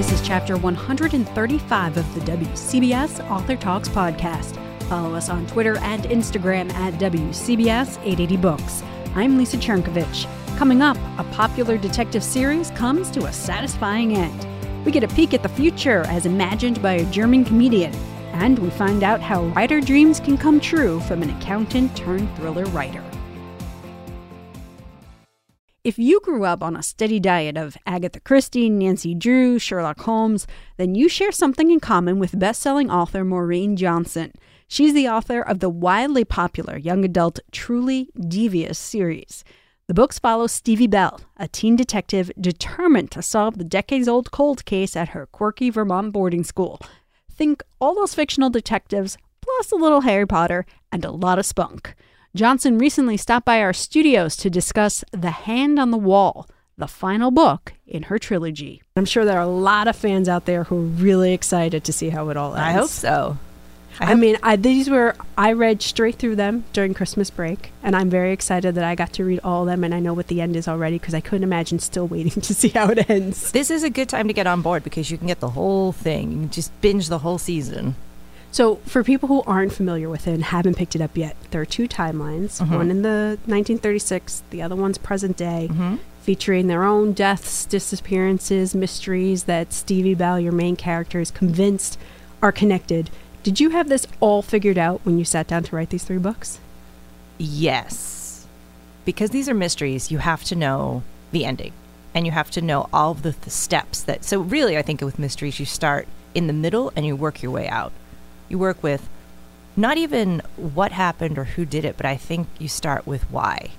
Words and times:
This 0.00 0.12
is 0.12 0.26
chapter 0.26 0.56
135 0.56 1.96
of 1.98 2.14
the 2.14 2.20
WCBS 2.20 3.30
Author 3.30 3.54
Talks 3.54 3.86
podcast. 3.86 4.56
Follow 4.84 5.14
us 5.14 5.28
on 5.28 5.46
Twitter 5.46 5.76
and 5.76 6.04
Instagram 6.04 6.72
at 6.72 6.94
WCBS 6.94 7.98
880 7.98 8.36
Books. 8.38 8.82
I'm 9.14 9.36
Lisa 9.36 9.58
Chernkovich. 9.58 10.26
Coming 10.56 10.80
up, 10.80 10.96
a 11.18 11.24
popular 11.32 11.76
detective 11.76 12.24
series 12.24 12.70
comes 12.70 13.10
to 13.10 13.26
a 13.26 13.32
satisfying 13.34 14.16
end. 14.16 14.46
We 14.86 14.90
get 14.90 15.04
a 15.04 15.08
peek 15.08 15.34
at 15.34 15.42
the 15.42 15.50
future 15.50 16.00
as 16.06 16.24
imagined 16.24 16.80
by 16.80 16.94
a 16.94 17.10
German 17.10 17.44
comedian, 17.44 17.94
and 18.32 18.58
we 18.58 18.70
find 18.70 19.02
out 19.02 19.20
how 19.20 19.48
writer 19.48 19.82
dreams 19.82 20.18
can 20.18 20.38
come 20.38 20.60
true 20.60 21.00
from 21.00 21.22
an 21.22 21.28
accountant 21.28 21.94
turned 21.94 22.34
thriller 22.36 22.64
writer. 22.68 23.04
If 25.82 25.98
you 25.98 26.20
grew 26.20 26.44
up 26.44 26.62
on 26.62 26.76
a 26.76 26.82
steady 26.82 27.18
diet 27.18 27.56
of 27.56 27.74
Agatha 27.86 28.20
Christie, 28.20 28.68
Nancy 28.68 29.14
Drew, 29.14 29.58
Sherlock 29.58 30.00
Holmes, 30.00 30.46
then 30.76 30.94
you 30.94 31.08
share 31.08 31.32
something 31.32 31.70
in 31.70 31.80
common 31.80 32.18
with 32.18 32.38
best-selling 32.38 32.90
author 32.90 33.24
Maureen 33.24 33.76
Johnson. 33.76 34.32
She's 34.68 34.92
the 34.92 35.08
author 35.08 35.40
of 35.40 35.60
the 35.60 35.70
wildly 35.70 36.26
popular 36.26 36.76
young 36.76 37.02
adult 37.02 37.40
Truly 37.50 38.10
Devious 38.14 38.78
series. 38.78 39.42
The 39.86 39.94
books 39.94 40.18
follow 40.18 40.48
Stevie 40.48 40.86
Bell, 40.86 41.22
a 41.38 41.48
teen 41.48 41.76
detective 41.76 42.30
determined 42.38 43.10
to 43.12 43.22
solve 43.22 43.56
the 43.56 43.64
decades-old 43.64 44.30
cold 44.30 44.66
case 44.66 44.94
at 44.94 45.08
her 45.08 45.24
quirky 45.32 45.70
Vermont 45.70 46.12
boarding 46.12 46.44
school. 46.44 46.78
Think 47.32 47.62
all 47.80 47.94
those 47.94 48.14
fictional 48.14 48.50
detectives, 48.50 49.16
plus 49.40 49.72
a 49.72 49.76
little 49.76 50.02
Harry 50.02 50.26
Potter 50.26 50.66
and 50.92 51.06
a 51.06 51.10
lot 51.10 51.38
of 51.38 51.46
spunk. 51.46 51.94
Johnson 52.36 52.78
recently 52.78 53.16
stopped 53.16 53.44
by 53.44 53.60
our 53.60 53.72
studios 53.72 54.36
to 54.36 54.48
discuss 54.48 55.04
The 55.10 55.32
Hand 55.32 55.80
on 55.80 55.90
the 55.90 55.98
Wall, 55.98 56.48
the 56.78 56.86
final 56.86 57.32
book 57.32 57.72
in 57.88 58.04
her 58.04 58.20
trilogy. 58.20 58.82
I'm 58.96 59.04
sure 59.04 59.24
there 59.24 59.38
are 59.38 59.42
a 59.42 59.48
lot 59.48 59.88
of 59.88 59.96
fans 59.96 60.28
out 60.28 60.44
there 60.44 60.62
who 60.62 60.76
are 60.76 60.80
really 60.80 61.32
excited 61.32 61.82
to 61.82 61.92
see 61.92 62.10
how 62.10 62.28
it 62.28 62.36
all 62.36 62.54
ends. 62.54 62.60
I 62.60 62.70
hope 62.70 62.88
so. 62.88 63.38
I, 63.98 64.12
I 64.12 64.14
mean, 64.14 64.38
I, 64.44 64.54
these 64.54 64.88
were 64.88 65.16
I 65.36 65.54
read 65.54 65.82
straight 65.82 66.20
through 66.20 66.36
them 66.36 66.62
during 66.72 66.94
Christmas 66.94 67.30
break, 67.30 67.72
and 67.82 67.96
I'm 67.96 68.08
very 68.08 68.32
excited 68.32 68.76
that 68.76 68.84
I 68.84 68.94
got 68.94 69.12
to 69.14 69.24
read 69.24 69.40
all 69.42 69.62
of 69.62 69.66
them, 69.66 69.82
and 69.82 69.92
I 69.92 69.98
know 69.98 70.14
what 70.14 70.28
the 70.28 70.40
end 70.40 70.54
is 70.54 70.68
already 70.68 71.00
because 71.00 71.14
I 71.14 71.20
couldn't 71.20 71.42
imagine 71.42 71.80
still 71.80 72.06
waiting 72.06 72.40
to 72.42 72.54
see 72.54 72.68
how 72.68 72.90
it 72.90 73.10
ends. 73.10 73.50
This 73.50 73.72
is 73.72 73.82
a 73.82 73.90
good 73.90 74.08
time 74.08 74.28
to 74.28 74.32
get 74.32 74.46
on 74.46 74.62
board 74.62 74.84
because 74.84 75.10
you 75.10 75.18
can 75.18 75.26
get 75.26 75.40
the 75.40 75.50
whole 75.50 75.90
thing. 75.90 76.30
You 76.30 76.38
can 76.38 76.50
just 76.50 76.80
binge 76.80 77.08
the 77.08 77.18
whole 77.18 77.38
season. 77.38 77.96
So, 78.52 78.76
for 78.86 79.04
people 79.04 79.28
who 79.28 79.42
aren't 79.46 79.72
familiar 79.72 80.08
with 80.08 80.26
it 80.26 80.32
and 80.34 80.42
haven't 80.44 80.76
picked 80.76 80.96
it 80.96 81.00
up 81.00 81.16
yet, 81.16 81.36
there 81.52 81.60
are 81.60 81.66
two 81.66 81.86
timelines 81.86 82.60
Mhm. 82.60 82.76
one 82.76 82.90
in 82.90 83.02
the 83.02 83.38
1936, 83.46 84.42
the 84.50 84.60
other 84.60 84.74
one's 84.74 84.98
present 84.98 85.36
day, 85.36 85.68
Mm-hmm. 85.70 85.96
featuring 86.22 86.66
their 86.66 86.82
own 86.84 87.12
deaths, 87.12 87.64
disappearances, 87.64 88.74
mysteries 88.74 89.44
that 89.44 89.72
Stevie 89.72 90.14
Bell, 90.14 90.38
your 90.40 90.52
main 90.52 90.74
character, 90.76 91.20
is 91.20 91.30
convinced 91.30 91.96
are 92.42 92.50
connected. 92.52 93.08
Did 93.42 93.60
you 93.60 93.70
have 93.70 93.88
this 93.88 94.06
all 94.18 94.42
figured 94.42 94.78
out 94.78 95.00
when 95.04 95.16
you 95.18 95.24
sat 95.24 95.46
down 95.46 95.62
to 95.64 95.76
write 95.76 95.90
these 95.90 96.04
three 96.04 96.18
books? 96.18 96.58
Yes. 97.38 98.46
Because 99.04 99.30
these 99.30 99.48
are 99.48 99.54
mysteries, 99.54 100.10
you 100.10 100.18
have 100.18 100.44
to 100.44 100.54
know 100.56 101.02
the 101.32 101.44
ending 101.44 101.72
and 102.14 102.26
you 102.26 102.32
have 102.32 102.50
to 102.50 102.60
know 102.60 102.88
all 102.92 103.12
of 103.12 103.22
the, 103.22 103.34
the 103.42 103.50
steps 103.50 104.02
that. 104.02 104.24
So, 104.24 104.40
really, 104.40 104.76
I 104.76 104.82
think 104.82 105.00
with 105.00 105.18
mysteries, 105.18 105.58
you 105.60 105.66
start 105.66 106.06
in 106.34 106.46
the 106.48 106.52
middle 106.52 106.92
and 106.96 107.06
you 107.06 107.14
work 107.16 107.42
your 107.42 107.52
way 107.52 107.68
out. 107.68 107.92
You 108.50 108.58
work 108.58 108.82
with 108.82 109.08
not 109.76 109.96
even 109.96 110.42
what 110.56 110.92
happened 110.92 111.38
or 111.38 111.44
who 111.44 111.64
did 111.64 111.86
it, 111.86 111.96
but 111.96 112.04
I 112.04 112.16
think 112.16 112.48
you 112.58 112.68
start 112.68 113.06
with 113.06 113.30
why. 113.30 113.70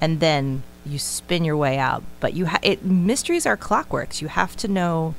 And 0.00 0.20
then 0.20 0.62
you 0.86 0.98
spin 0.98 1.44
your 1.44 1.56
way 1.56 1.78
out. 1.78 2.02
But 2.20 2.32
you 2.32 2.46
ha- 2.46 2.60
it 2.62 2.84
mysteries 2.84 3.44
are 3.44 3.56
clockworks. 3.56 4.22
You 4.22 4.28
have 4.28 4.56
to 4.56 4.68
know 4.68 5.14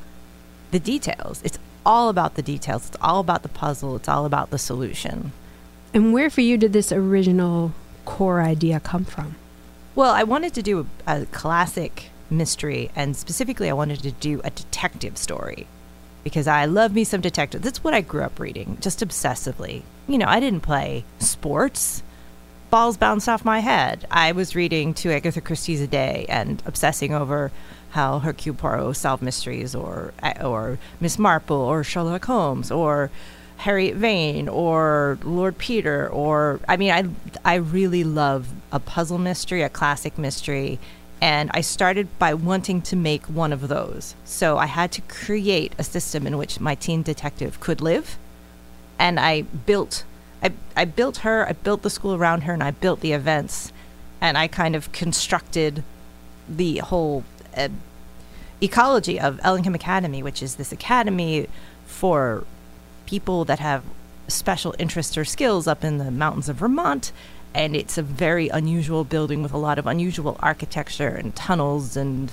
the 0.72 0.80
details. 0.80 1.42
It's 1.44 1.60
all 1.86 2.10
about 2.10 2.36
the 2.36 2.42
details. 2.42 2.88
It's 2.88 2.98
all 3.02 3.20
about 3.20 3.44
the 3.44 3.50
puzzle. 3.50 3.96
It's 3.96 4.10
all 4.10 4.26
about 4.26 4.50
the 4.50 4.58
solution. 4.58 5.32
And 5.94 6.14
where 6.14 6.30
for 6.30 6.42
you 6.42 6.58
did 6.58 6.74
this 6.74 6.92
original 6.92 7.74
core 8.06 8.42
idea 8.42 8.80
come 8.80 9.06
from? 9.06 9.36
Well, 9.94 10.12
I 10.12 10.24
wanted 10.24 10.54
to 10.56 10.62
do 10.62 10.88
a, 11.08 11.22
a 11.22 11.26
classic 11.28 12.10
mystery, 12.30 12.92
and 12.96 13.16
specifically, 13.16 13.70
I 13.70 13.74
wanted 13.74 14.02
to 14.02 14.12
do 14.12 14.42
a 14.44 14.50
detective 14.50 15.18
story 15.18 15.68
because 16.26 16.48
I 16.48 16.66
love 16.66 16.94
me 16.94 17.04
some 17.04 17.22
detectives. 17.22 17.64
That's 17.64 17.84
what 17.84 17.94
I 17.94 18.02
grew 18.02 18.24
up 18.24 18.40
reading, 18.40 18.80
just 18.82 19.00
obsessively. 19.00 19.84
You 20.08 20.18
know, 20.18 20.26
I 20.26 20.40
didn't 20.40 20.62
play 20.62 21.06
sports. 21.20 22.02
Balls 22.72 22.98
bounced 22.98 23.30
off 23.30 23.46
my 23.46 23.60
head. 23.60 24.08
I 24.10 24.32
was 24.32 24.56
reading 24.56 24.96
two 24.96 25.12
Agatha 25.12 25.40
Christie's 25.40 25.82
a 25.82 25.88
day 25.88 26.26
and 26.28 26.64
obsessing 26.66 27.14
over 27.14 27.52
how 27.92 28.20
Hercule 28.20 28.56
Poirot 28.56 28.98
solved 28.98 29.22
mysteries, 29.22 29.76
or 29.76 30.14
or 30.44 30.80
Miss 31.00 31.20
Marple, 31.20 31.58
or 31.58 31.84
Sherlock 31.84 32.26
Holmes, 32.26 32.72
or 32.72 33.12
Harriet 33.58 33.96
Vane 33.96 34.50
or 34.50 35.18
Lord 35.24 35.58
Peter 35.58 36.10
or 36.10 36.60
I 36.68 36.76
mean 36.76 36.92
I 36.92 37.06
I 37.46 37.56
really 37.56 38.04
love 38.04 38.50
a 38.72 38.80
puzzle 38.80 39.20
mystery, 39.20 39.62
a 39.62 39.70
classic 39.70 40.18
mystery, 40.18 40.80
and 41.26 41.50
I 41.56 41.62
started 41.62 42.08
by 42.20 42.36
wanting 42.36 42.84
to 42.84 42.96
make 42.96 43.26
one 43.26 43.52
of 43.52 43.68
those. 43.68 44.14
So 44.26 44.60
I 44.60 44.68
had 44.68 44.92
to 44.92 45.02
create 45.02 45.74
a 45.80 45.84
system 45.84 46.28
in 46.28 46.38
which 46.38 46.60
my 46.60 46.76
teen 46.76 47.02
detective 47.02 47.60
could 47.60 47.82
live, 47.82 48.20
and 49.00 49.20
I 49.20 49.42
built 49.42 50.04
I 50.44 50.52
I 50.78 50.86
built 50.86 51.18
her, 51.26 51.50
I 51.50 51.54
built 51.54 51.82
the 51.82 51.90
school 51.90 52.14
around 52.14 52.42
her, 52.42 52.54
and 52.54 52.62
I 52.62 52.70
built 52.70 53.00
the 53.00 53.14
events, 53.14 53.74
and 54.22 54.38
I 54.38 54.46
kind 54.48 54.76
of 54.76 54.92
constructed 54.92 55.84
the 56.48 56.78
whole 56.90 57.24
uh, 57.58 57.70
ecology 58.62 59.20
of 59.20 59.40
Ellingham 59.44 59.74
Academy, 59.74 60.22
which 60.22 60.44
is 60.44 60.58
this 60.58 60.72
academy 60.72 61.48
for 61.88 62.44
people 63.08 63.46
that 63.46 63.58
have 63.58 63.84
special 64.28 64.76
interests 64.78 65.18
or 65.18 65.26
skills 65.26 65.66
up 65.66 65.84
in 65.84 65.98
the 65.98 66.12
mountains 66.12 66.50
of 66.50 66.58
Vermont. 66.58 67.12
And 67.56 67.74
it's 67.74 67.98
a 67.98 68.04
very 68.04 68.50
unusual 68.50 69.06
building 69.06 69.42
with 69.42 69.54
a 69.54 69.58
lot 69.58 69.80
of 69.80 69.88
unusual 69.88 70.36
architecture 70.42 71.08
and 71.08 71.34
tunnels 71.34 71.96
and 71.96 72.30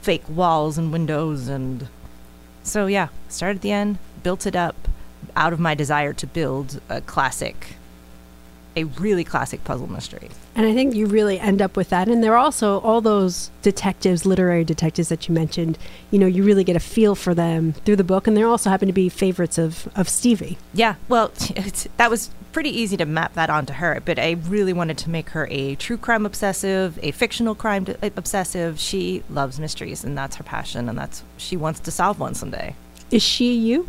fake 0.00 0.26
walls 0.30 0.78
and 0.78 0.90
windows. 0.90 1.46
And 1.46 1.88
so, 2.62 2.86
yeah, 2.86 3.08
started 3.28 3.56
at 3.56 3.62
the 3.62 3.70
end, 3.70 3.98
built 4.22 4.46
it 4.46 4.56
up 4.56 4.88
out 5.36 5.52
of 5.52 5.60
my 5.60 5.74
desire 5.74 6.14
to 6.14 6.26
build 6.26 6.80
a 6.88 7.02
classic, 7.02 7.76
a 8.74 8.84
really 8.84 9.24
classic 9.24 9.62
puzzle 9.62 9.90
mystery. 9.90 10.30
And 10.54 10.66
I 10.66 10.72
think 10.72 10.94
you 10.94 11.04
really 11.06 11.38
end 11.38 11.60
up 11.60 11.76
with 11.76 11.90
that. 11.90 12.08
And 12.08 12.24
there 12.24 12.32
are 12.32 12.38
also 12.38 12.80
all 12.80 13.02
those 13.02 13.50
detectives, 13.60 14.24
literary 14.24 14.64
detectives 14.64 15.10
that 15.10 15.28
you 15.28 15.34
mentioned. 15.34 15.76
You 16.10 16.18
know, 16.18 16.26
you 16.26 16.44
really 16.44 16.64
get 16.64 16.76
a 16.76 16.80
feel 16.80 17.14
for 17.14 17.34
them 17.34 17.74
through 17.84 17.96
the 17.96 18.04
book, 18.04 18.26
and 18.26 18.34
they 18.34 18.42
also 18.42 18.70
happen 18.70 18.86
to 18.86 18.94
be 18.94 19.10
favorites 19.10 19.58
of, 19.58 19.86
of 19.94 20.08
Stevie. 20.08 20.56
Yeah, 20.72 20.94
well, 21.10 21.30
it's, 21.50 21.86
that 21.98 22.08
was 22.08 22.30
pretty 22.52 22.70
easy 22.70 22.96
to 22.98 23.06
map 23.06 23.34
that 23.34 23.50
onto 23.50 23.72
her, 23.72 24.00
but 24.04 24.18
I 24.18 24.32
really 24.46 24.72
wanted 24.72 24.98
to 24.98 25.10
make 25.10 25.30
her 25.30 25.48
a 25.50 25.74
true 25.74 25.96
crime 25.96 26.26
obsessive, 26.26 26.98
a 27.02 27.10
fictional 27.10 27.54
crime 27.54 27.86
obsessive. 28.02 28.78
She 28.78 29.22
loves 29.28 29.58
mysteries, 29.58 30.04
and 30.04 30.16
that's 30.16 30.36
her 30.36 30.44
passion, 30.44 30.88
and 30.88 30.96
that's 30.96 31.24
she 31.36 31.56
wants 31.56 31.80
to 31.80 31.90
solve 31.90 32.20
one 32.20 32.34
someday. 32.34 32.76
Is 33.10 33.22
she 33.22 33.54
you? 33.54 33.88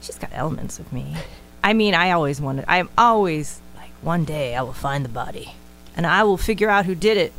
She's 0.00 0.18
got 0.18 0.30
elements 0.32 0.78
of 0.78 0.92
me. 0.92 1.14
I 1.62 1.72
mean, 1.72 1.94
I 1.94 2.10
always 2.10 2.40
wanted. 2.40 2.64
I'm 2.68 2.88
always 2.98 3.60
like, 3.76 3.90
one 4.02 4.24
day 4.24 4.54
I 4.54 4.62
will 4.62 4.72
find 4.72 5.04
the 5.04 5.10
body, 5.10 5.54
and 5.96 6.06
I 6.06 6.24
will 6.24 6.36
figure 6.36 6.68
out 6.68 6.86
who 6.86 6.94
did 6.94 7.16
it. 7.16 7.32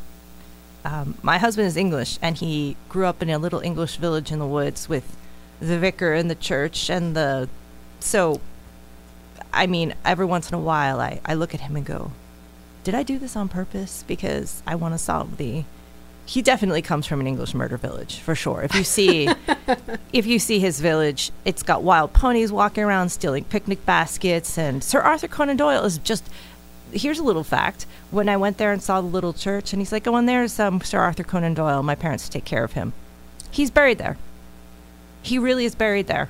Um, 0.84 1.17
my 1.23 1.39
husband 1.39 1.67
is 1.67 1.75
English, 1.75 2.19
and 2.22 2.38
he 2.38 2.78
grew 2.89 3.05
up 3.05 3.22
in 3.22 3.29
a 3.29 3.39
little 3.39 3.59
English 3.59 3.97
village 3.97 4.31
in 4.31 4.39
the 4.39 4.47
woods 4.47 4.88
with 4.88 5.17
the 5.59 5.79
vicar 5.79 6.13
and 6.13 6.29
the 6.29 6.35
church 6.35 6.89
and 6.89 7.16
the. 7.16 7.50
So, 8.00 8.39
I 9.55 9.67
mean, 9.67 9.95
every 10.03 10.25
once 10.25 10.49
in 10.49 10.55
a 10.55 10.59
while, 10.59 10.99
I, 10.99 11.21
I 11.25 11.33
look 11.33 11.55
at 11.55 11.61
him 11.61 11.75
and 11.75 11.85
go, 11.85 12.11
"Did 12.83 12.93
I 12.93 13.03
do 13.03 13.17
this 13.17 13.35
on 13.35 13.47
purpose? 13.47 14.03
Because 14.05 14.61
I 14.67 14.75
want 14.75 14.93
to 14.93 14.97
solve 14.97 15.38
the." 15.38 15.63
He 16.27 16.41
definitely 16.41 16.81
comes 16.81 17.05
from 17.05 17.22
an 17.22 17.28
English 17.28 17.53
murder 17.53 17.78
village 17.78 18.17
for 18.19 18.34
sure. 18.34 18.63
If 18.63 18.73
you 18.73 18.84
see, 18.84 19.29
if 20.13 20.25
you 20.25 20.40
see 20.40 20.59
his 20.59 20.79
village, 20.81 21.31
it's 21.46 21.63
got 21.63 21.84
wild 21.84 22.13
ponies 22.13 22.52
walking 22.52 22.84
around 22.84 23.09
stealing 23.09 23.46
picnic 23.46 23.85
baskets, 23.85 24.57
and 24.57 24.84
Sir 24.84 25.02
Arthur 25.02 25.28
Conan 25.28 25.58
Doyle 25.58 25.84
is 25.84 25.97
just. 25.99 26.28
Here's 26.91 27.19
a 27.19 27.23
little 27.23 27.43
fact: 27.43 27.85
when 28.11 28.28
I 28.28 28.37
went 28.37 28.58
there 28.58 28.73
and 28.73 28.84
saw 28.84 28.99
the 29.01 29.08
little 29.08 29.34
church, 29.34 29.72
and 29.72 29.81
he's 29.81 29.91
like, 29.91 30.05
"Oh, 30.05 30.16
and 30.16 30.28
there's 30.28 30.59
um, 30.59 30.81
Sir 30.81 30.99
Arthur 30.99 31.23
Conan 31.23 31.53
Doyle. 31.53 31.81
My 31.81 31.96
parents 31.96 32.28
take 32.28 32.46
care 32.46 32.63
of 32.63 32.73
him. 32.73 32.93
He's 33.51 33.72
buried 33.72 33.99
there. 33.99 34.17
He 35.22 35.40
really 35.40 35.66
is 35.66 35.75
buried 35.75 36.08
there. 36.08 36.29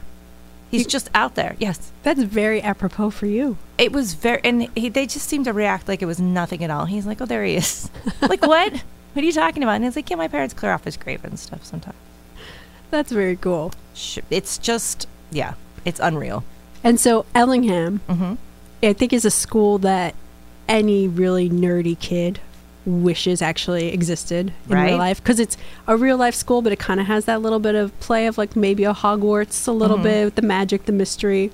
He's 0.72 0.82
You- 0.82 0.88
just 0.90 1.10
out 1.14 1.36
there. 1.36 1.56
Yes, 1.60 1.92
That's 2.04 2.22
very 2.24 2.62
apropos 2.62 3.12
for 3.12 3.26
you. 3.28 3.58
it 3.78 3.92
was 3.92 4.14
very, 4.14 4.42
and 4.44 4.70
he, 4.76 4.90
they 4.90 5.06
just 5.06 5.28
seemed 5.30 5.46
to 5.46 5.54
react 5.54 5.88
like 5.88 6.02
it 6.02 6.06
was 6.06 6.20
nothing 6.20 6.64
at 6.64 6.70
all. 6.72 6.86
He's 6.86 7.06
like, 7.06 7.22
"Oh, 7.22 7.26
there 7.26 7.44
he 7.44 7.56
is." 7.56 7.90
like 8.22 8.46
what? 8.46 8.74
What 9.14 9.22
are 9.24 9.26
you 9.26 9.32
talking 9.32 9.64
about? 9.64 9.74
And 9.76 9.86
he's 9.86 9.96
like, 9.96 10.10
"Yeah, 10.10 10.16
my 10.18 10.28
parents 10.28 10.54
clear 10.54 10.74
off 10.74 10.84
his 10.86 10.98
grave 10.98 11.24
and 11.24 11.38
stuff 11.40 11.64
sometimes." 11.64 11.96
That's 12.92 13.12
very 13.12 13.36
cool. 13.36 13.72
It's 14.30 14.58
just, 14.58 15.08
yeah, 15.32 15.54
it's 15.86 16.00
unreal. 16.00 16.44
And 16.84 17.00
so 17.00 17.26
Ellingham, 17.34 18.02
Mm-hmm. 18.10 18.34
I 18.84 18.94
think, 18.94 19.12
is 19.14 19.26
a 19.26 19.32
school 19.32 19.78
that 19.80 20.14
any 20.68 21.08
really 21.08 21.50
nerdy 21.50 21.98
kid 22.00 22.40
wishes 22.86 23.42
actually 23.42 23.88
existed 23.92 24.54
in 24.70 24.76
Right. 24.76 24.90
real 24.92 24.98
life 24.98 25.22
because 25.22 25.40
it's 25.40 25.58
a 25.88 25.98
real 25.98 26.18
life 26.18 26.36
school, 26.36 26.62
but 26.62 26.72
it 26.72 26.80
kind 26.80 27.00
of 27.00 27.08
has 27.08 27.26
that 27.26 27.42
little 27.42 27.60
bit 27.60 27.74
of 27.76 27.98
play 28.00 28.28
of 28.28 28.38
like 28.38 28.56
maybe 28.56 28.84
a 28.84 28.94
Hogwarts, 28.94 29.68
a 29.68 29.72
little 29.72 29.98
Mhm. 29.98 30.04
bit 30.04 30.26
with 30.26 30.36
the 30.36 30.42
magic, 30.44 30.86
the 30.86 30.92
mystery. 30.92 31.52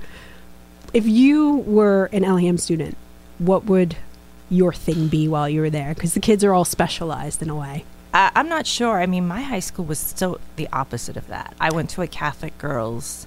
If 0.94 1.08
you 1.08 1.64
were 1.66 2.10
an 2.12 2.24
LEM 2.24 2.58
student, 2.58 2.98
what 3.38 3.66
would 3.66 3.96
your 4.50 4.74
thing 4.74 5.08
be 5.08 5.28
while 5.28 5.48
you 5.48 5.62
were 5.62 5.70
there? 5.70 5.94
Because 5.94 6.14
the 6.14 6.20
kids 6.20 6.44
are 6.44 6.54
all 6.54 6.66
specialized 6.66 7.42
in 7.42 7.50
a 7.50 7.56
way. 7.56 7.86
I, 8.14 8.30
I'm 8.36 8.50
not 8.50 8.68
sure. 8.68 9.02
I 9.02 9.06
mean, 9.06 9.26
my 9.26 9.42
high 9.42 9.62
school 9.62 9.86
was 9.86 10.00
so 10.00 10.40
the 10.58 10.68
opposite 10.74 11.16
of 11.16 11.28
that. 11.28 11.54
I 11.62 11.72
went 11.72 11.90
to 11.92 12.02
a 12.02 12.08
Catholic 12.08 12.58
girls' 12.58 13.26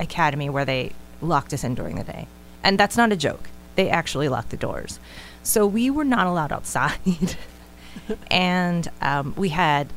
academy 0.00 0.50
where 0.50 0.64
they 0.64 0.90
locked 1.22 1.52
us 1.54 1.62
in 1.62 1.76
during 1.76 1.94
the 1.96 2.02
day. 2.04 2.26
And 2.64 2.76
that's 2.78 2.96
not 2.96 3.12
a 3.12 3.16
joke. 3.16 3.48
They 3.76 3.88
actually 3.90 4.28
locked 4.28 4.50
the 4.50 4.56
doors. 4.56 4.98
So 5.44 5.66
we 5.66 5.90
were 5.90 6.04
not 6.04 6.26
allowed 6.26 6.50
outside. 6.50 7.36
and 8.30 8.88
um, 9.00 9.34
we 9.36 9.50
had, 9.50 9.92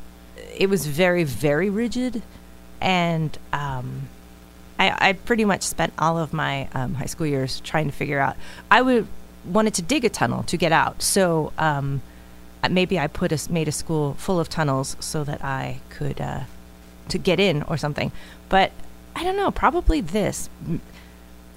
it 0.56 0.70
was 0.70 0.86
very, 0.86 1.24
very 1.24 1.70
rigid. 1.70 2.22
And 2.80 3.36
um, 3.52 4.10
I, 4.78 5.10
I 5.10 5.14
pretty 5.14 5.46
much 5.46 5.64
spent 5.64 5.94
all 5.98 6.20
of 6.20 6.34
my 6.34 6.68
um, 6.74 6.96
high 6.96 7.06
school 7.06 7.26
years 7.26 7.62
trying 7.62 7.88
to 7.88 7.92
figure 7.92 8.20
out. 8.20 8.36
I 8.70 8.82
would 8.82 9.08
wanted 9.46 9.74
to 9.76 9.82
dig 9.82 10.04
a 10.04 10.10
tunnel 10.10 10.44
to 10.44 10.58
get 10.58 10.72
out. 10.72 11.02
So 11.02 11.54
um, 11.58 12.02
maybe 12.70 13.00
I 13.00 13.08
put 13.08 13.32
a, 13.32 13.52
made 13.52 13.68
a 13.68 13.72
school 13.72 14.14
full 14.16 14.40
of 14.40 14.50
tunnels 14.50 14.98
so 15.00 15.24
that 15.24 15.44
I 15.44 15.80
could 15.90 16.20
uh, 16.20 16.42
to 17.10 17.18
get 17.18 17.40
in 17.40 17.64
or 17.64 17.78
something. 17.78 18.12
But 18.50 18.72
I 19.16 19.24
don't 19.24 19.38
know. 19.38 19.52
Probably 19.52 20.02
this. 20.02 20.50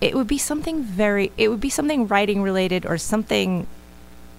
It 0.01 0.15
would 0.15 0.29
be 0.29 0.39
something 0.39 0.83
very. 0.83 1.33
It 1.37 1.49
would 1.49 1.61
be 1.61 1.69
something 1.69 2.07
writing 2.07 2.43
related 2.43 2.87
or 2.87 2.97
something 2.97 3.67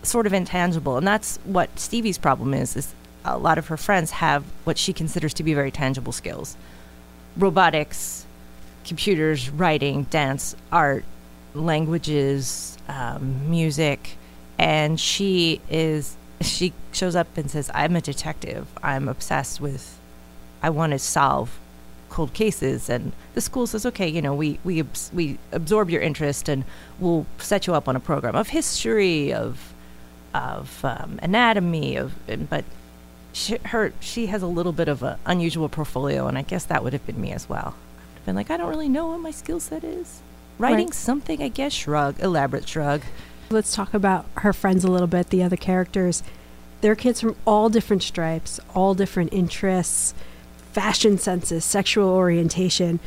sort 0.03 0.27
of 0.27 0.33
intangible, 0.33 0.97
and 0.97 1.07
that's 1.07 1.37
what 1.43 1.77
Stevie's 1.79 2.17
problem 2.17 2.53
is. 2.53 2.75
Is 2.75 2.93
a 3.25 3.37
lot 3.37 3.57
of 3.57 3.67
her 3.67 3.77
friends 3.77 4.11
have 4.11 4.43
what 4.63 4.77
she 4.77 4.93
considers 4.93 5.33
to 5.35 5.43
be 5.43 5.53
very 5.53 5.71
tangible 5.71 6.11
skills, 6.11 6.57
robotics, 7.37 8.25
computers, 8.85 9.49
writing, 9.49 10.03
dance, 10.03 10.55
art, 10.71 11.05
languages, 11.53 12.77
um, 12.87 13.49
music, 13.49 14.17
and 14.57 14.99
she 14.99 15.61
is 15.69 16.15
she 16.41 16.73
shows 16.91 17.15
up 17.15 17.37
and 17.37 17.49
says, 17.49 17.69
"I'm 17.73 17.95
a 17.95 18.01
detective. 18.01 18.67
I'm 18.81 19.07
obsessed 19.07 19.61
with. 19.61 19.99
I 20.63 20.69
want 20.69 20.91
to 20.91 20.99
solve 20.99 21.59
cold 22.09 22.33
cases." 22.33 22.89
And 22.89 23.11
the 23.33 23.41
school 23.41 23.67
says, 23.67 23.85
"Okay, 23.85 24.07
you 24.07 24.21
know, 24.21 24.33
we 24.33 24.59
we 24.63 24.83
we 25.13 25.37
absorb 25.51 25.89
your 25.89 26.01
interest, 26.01 26.49
and 26.49 26.63
we'll 26.99 27.25
set 27.37 27.67
you 27.67 27.75
up 27.75 27.87
on 27.87 27.95
a 27.95 27.99
program 27.99 28.35
of 28.35 28.49
history, 28.49 29.33
of 29.33 29.70
of 30.33 30.83
um, 30.83 31.19
anatomy, 31.21 31.95
of 31.95 32.13
but." 32.49 32.65
She, 33.33 33.55
her 33.67 33.93
she 34.01 34.25
has 34.25 34.41
a 34.41 34.47
little 34.47 34.73
bit 34.73 34.89
of 34.89 35.03
an 35.03 35.17
unusual 35.25 35.69
portfolio, 35.69 36.27
and 36.27 36.37
I 36.37 36.41
guess 36.41 36.65
that 36.65 36.83
would 36.83 36.91
have 36.91 37.05
been 37.05 37.21
me 37.21 37.31
as 37.31 37.47
well. 37.47 37.75
I'd 37.77 38.15
have 38.17 38.25
been 38.25 38.35
like, 38.35 38.51
I 38.51 38.57
don't 38.57 38.67
really 38.67 38.89
know 38.89 39.07
what 39.07 39.21
my 39.21 39.31
skill 39.31 39.61
set 39.61 39.85
is. 39.85 40.19
Writing 40.59 40.87
Right. 40.87 40.93
something, 40.93 41.41
I 41.41 41.47
guess. 41.47 41.71
Shrug, 41.71 42.19
elaborate 42.19 42.67
shrug. 42.67 43.03
Let's 43.49 43.73
talk 43.73 43.93
about 43.93 44.25
her 44.39 44.51
friends 44.51 44.83
a 44.83 44.91
little 44.91 45.07
bit, 45.07 45.29
the 45.29 45.43
other 45.43 45.55
characters. 45.55 46.23
They're 46.81 46.93
kids 46.93 47.21
from 47.21 47.37
all 47.47 47.69
different 47.69 48.03
stripes, 48.03 48.59
all 48.75 48.95
different 48.95 49.31
interests, 49.31 50.13
fashion 50.73 51.17
senses, 51.17 51.63
sexual 51.63 52.09
orientation. 52.09 52.99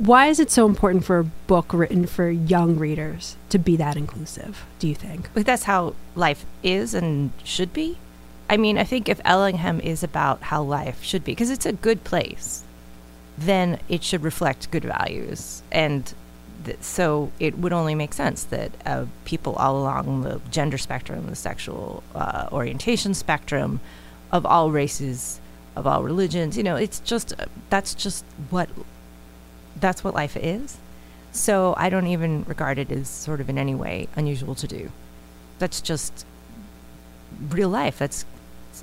Why 0.00 0.28
is 0.28 0.40
it 0.40 0.50
so 0.50 0.64
important 0.64 1.04
for 1.04 1.18
a 1.18 1.24
book 1.24 1.74
written 1.74 2.06
for 2.06 2.30
young 2.30 2.78
readers 2.78 3.36
to 3.50 3.58
be 3.58 3.76
that 3.76 3.98
inclusive, 3.98 4.64
do 4.78 4.88
you 4.88 4.94
think? 4.94 5.30
That's 5.34 5.64
how 5.64 5.94
life 6.14 6.46
is 6.62 6.94
and 6.94 7.32
should 7.44 7.74
be. 7.74 7.98
I 8.48 8.56
mean, 8.56 8.78
I 8.78 8.84
think 8.84 9.10
if 9.10 9.20
Ellingham 9.26 9.78
is 9.78 10.02
about 10.02 10.40
how 10.44 10.62
life 10.62 11.02
should 11.02 11.22
be, 11.22 11.32
because 11.32 11.50
it's 11.50 11.66
a 11.66 11.74
good 11.74 12.02
place, 12.02 12.64
then 13.36 13.78
it 13.90 14.02
should 14.02 14.22
reflect 14.22 14.70
good 14.70 14.84
values. 14.84 15.62
And 15.70 16.10
th- 16.64 16.78
so 16.80 17.30
it 17.38 17.58
would 17.58 17.74
only 17.74 17.94
make 17.94 18.14
sense 18.14 18.44
that 18.44 18.72
uh, 18.86 19.04
people 19.26 19.54
all 19.56 19.76
along 19.76 20.22
the 20.22 20.40
gender 20.50 20.78
spectrum, 20.78 21.26
the 21.26 21.36
sexual 21.36 22.02
uh, 22.14 22.48
orientation 22.50 23.12
spectrum, 23.12 23.80
of 24.32 24.46
all 24.46 24.70
races, 24.70 25.42
of 25.76 25.86
all 25.86 26.02
religions, 26.02 26.56
you 26.56 26.62
know, 26.62 26.76
it's 26.76 27.00
just, 27.00 27.38
uh, 27.38 27.44
that's 27.68 27.92
just 27.92 28.24
what, 28.48 28.70
that's 29.80 30.04
what 30.04 30.14
life 30.14 30.36
is. 30.36 30.78
So 31.32 31.74
I 31.76 31.90
don't 31.90 32.06
even 32.06 32.44
regard 32.44 32.78
it 32.78 32.90
as 32.90 33.08
sort 33.08 33.40
of 33.40 33.48
in 33.48 33.58
any 33.58 33.74
way 33.74 34.08
unusual 34.16 34.54
to 34.56 34.66
do. 34.66 34.90
That's 35.58 35.80
just 35.80 36.26
real 37.50 37.68
life. 37.68 37.98
That's 37.98 38.24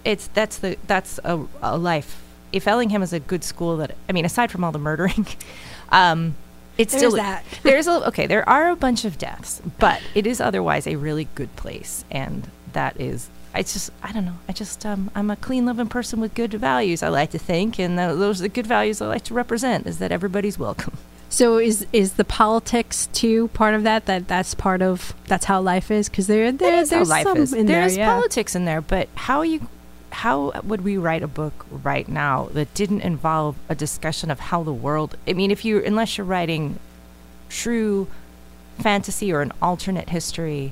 it's 0.05 0.27
that's 0.27 0.57
the 0.57 0.77
that's 0.87 1.19
a, 1.23 1.45
a 1.61 1.77
life. 1.77 2.21
If 2.51 2.67
Ellingham 2.67 3.03
is 3.03 3.11
a 3.13 3.19
good 3.19 3.43
school, 3.43 3.77
that 3.77 3.95
I 4.07 4.13
mean, 4.13 4.25
aside 4.25 4.51
from 4.51 4.63
all 4.63 4.71
the 4.71 4.79
murdering, 4.79 5.27
um, 5.89 6.35
it's 6.77 6.93
There's 6.93 7.01
still 7.01 7.15
that. 7.17 7.43
there's 7.63 7.87
a 7.87 8.07
okay. 8.07 8.27
There 8.27 8.47
are 8.47 8.69
a 8.69 8.75
bunch 8.75 9.03
of 9.05 9.17
deaths, 9.17 9.61
but 9.79 10.01
it 10.15 10.25
is 10.25 10.39
otherwise 10.39 10.87
a 10.87 10.95
really 10.95 11.27
good 11.35 11.53
place, 11.55 12.05
and 12.11 12.49
that 12.73 12.99
is. 12.99 13.29
It's 13.55 13.73
just 13.73 13.91
I 14.03 14.11
don't 14.11 14.25
know. 14.25 14.37
I 14.47 14.53
just 14.53 14.85
um, 14.85 15.09
I'm 15.15 15.29
a 15.31 15.35
clean 15.35 15.65
living 15.65 15.87
person 15.87 16.19
with 16.19 16.33
good 16.35 16.53
values. 16.53 17.01
I 17.01 17.09
like 17.09 17.31
to 17.31 17.39
think, 17.39 17.79
and 17.79 17.97
tho- 17.97 18.15
those 18.15 18.39
are 18.39 18.43
the 18.43 18.49
good 18.49 18.67
values 18.67 19.01
I 19.01 19.07
like 19.07 19.23
to 19.25 19.33
represent. 19.33 19.87
Is 19.87 19.97
that 19.99 20.11
everybody's 20.11 20.59
welcome. 20.59 20.97
So 21.29 21.57
is 21.57 21.85
is 21.91 22.13
the 22.13 22.23
politics 22.23 23.09
too 23.13 23.49
part 23.49 23.73
of 23.75 23.83
that? 23.83 24.05
That 24.05 24.27
that's 24.27 24.53
part 24.53 24.81
of 24.81 25.13
that's 25.27 25.45
how 25.45 25.59
life 25.59 25.91
is 25.91 26.07
because 26.07 26.27
there 26.27 26.51
there 26.51 26.79
is 26.79 26.89
there's 26.89 27.09
some 27.09 27.37
is. 27.37 27.53
in 27.53 27.65
There's 27.65 27.95
there. 27.95 28.05
Yeah. 28.05 28.13
politics 28.13 28.55
in 28.55 28.65
there, 28.65 28.79
but 28.81 29.09
how 29.15 29.41
you 29.41 29.67
how 30.11 30.53
would 30.63 30.83
we 30.83 30.97
write 30.97 31.23
a 31.23 31.27
book 31.27 31.65
right 31.69 32.07
now 32.07 32.47
that 32.53 32.73
didn't 32.73 33.01
involve 33.01 33.55
a 33.67 33.75
discussion 33.75 34.31
of 34.31 34.39
how 34.39 34.63
the 34.63 34.73
world 34.73 35.17
I 35.27 35.33
mean 35.33 35.51
if 35.51 35.65
you 35.65 35.83
unless 35.83 36.17
you're 36.17 36.25
writing 36.25 36.79
true 37.49 38.07
fantasy 38.79 39.31
or 39.33 39.41
an 39.41 39.51
alternate 39.61 40.09
history 40.09 40.71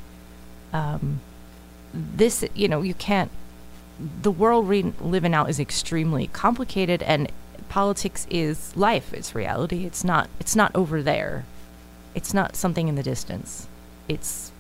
um, 0.72 1.20
this 1.96 2.44
you 2.54 2.68
know 2.68 2.82
you 2.82 2.94
can't 2.94 3.32
the 4.22 4.32
world 4.32 4.68
we 4.68 4.84
live 5.00 5.24
in 5.24 5.32
now 5.32 5.46
is 5.46 5.60
extremely 5.60 6.28
complicated 6.28 7.02
and 7.04 7.32
politics 7.70 8.28
is 8.30 8.76
life 8.76 9.14
it's 9.14 9.34
reality 9.34 9.86
it's 9.86 10.04
not 10.04 10.30
it's 10.40 10.56
not 10.56 10.76
over 10.76 11.02
there 11.02 11.46
it's 12.14 12.34
not 12.34 12.56
something 12.56 12.88
in 12.88 12.96
the 12.96 13.04
distance 13.04 13.68
it's 14.08 14.52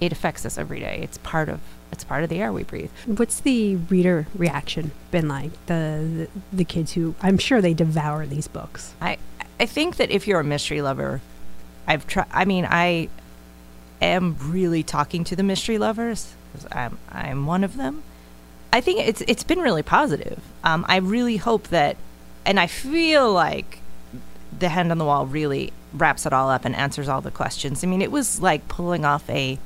it 0.00 0.12
affects 0.12 0.44
us 0.44 0.58
every 0.58 0.80
day 0.80 1.00
it's 1.02 1.18
part 1.18 1.48
of 1.48 1.60
it's 1.92 2.04
part 2.04 2.22
of 2.22 2.30
the 2.30 2.40
air 2.40 2.52
we 2.52 2.62
breathe 2.62 2.90
What's 3.06 3.40
the 3.40 3.76
reader 3.76 4.26
reaction 4.34 4.92
been 5.10 5.28
like? 5.28 5.50
The, 5.66 6.28
the 6.52 6.56
the 6.56 6.64
kids 6.64 6.92
who 6.92 7.14
I'm 7.20 7.38
sure 7.38 7.60
they 7.60 7.74
devour 7.74 8.26
these 8.26 8.48
books. 8.48 8.94
I 9.00 9.18
I 9.58 9.66
think 9.66 9.96
that 9.96 10.10
if 10.10 10.26
you're 10.26 10.40
a 10.40 10.44
mystery 10.44 10.80
lover, 10.80 11.20
I've 11.86 12.06
tried. 12.06 12.28
I 12.32 12.44
mean, 12.44 12.66
I 12.68 13.08
am 14.00 14.36
really 14.40 14.82
talking 14.82 15.24
to 15.24 15.36
the 15.36 15.42
mystery 15.42 15.78
lovers. 15.78 16.34
'Cause 16.52 16.66
I'm 16.72 16.98
I'm 17.10 17.46
one 17.46 17.64
of 17.64 17.76
them. 17.76 18.02
I 18.72 18.80
think 18.80 19.00
it's 19.00 19.22
it's 19.26 19.44
been 19.44 19.58
really 19.60 19.82
positive. 19.82 20.40
Um, 20.64 20.84
I 20.88 20.96
really 20.96 21.36
hope 21.38 21.68
that, 21.68 21.96
and 22.46 22.60
I 22.60 22.66
feel 22.66 23.32
like 23.32 23.80
the 24.56 24.68
hand 24.68 24.90
on 24.92 24.98
the 24.98 25.04
wall 25.04 25.26
really 25.26 25.72
wraps 25.92 26.24
it 26.26 26.32
all 26.32 26.50
up 26.50 26.64
and 26.64 26.76
answers 26.76 27.08
all 27.08 27.20
the 27.20 27.30
questions. 27.30 27.82
I 27.82 27.86
mean, 27.86 28.02
it 28.02 28.12
was 28.12 28.40
like 28.40 28.68
pulling 28.68 29.04
off 29.04 29.28
a 29.28 29.58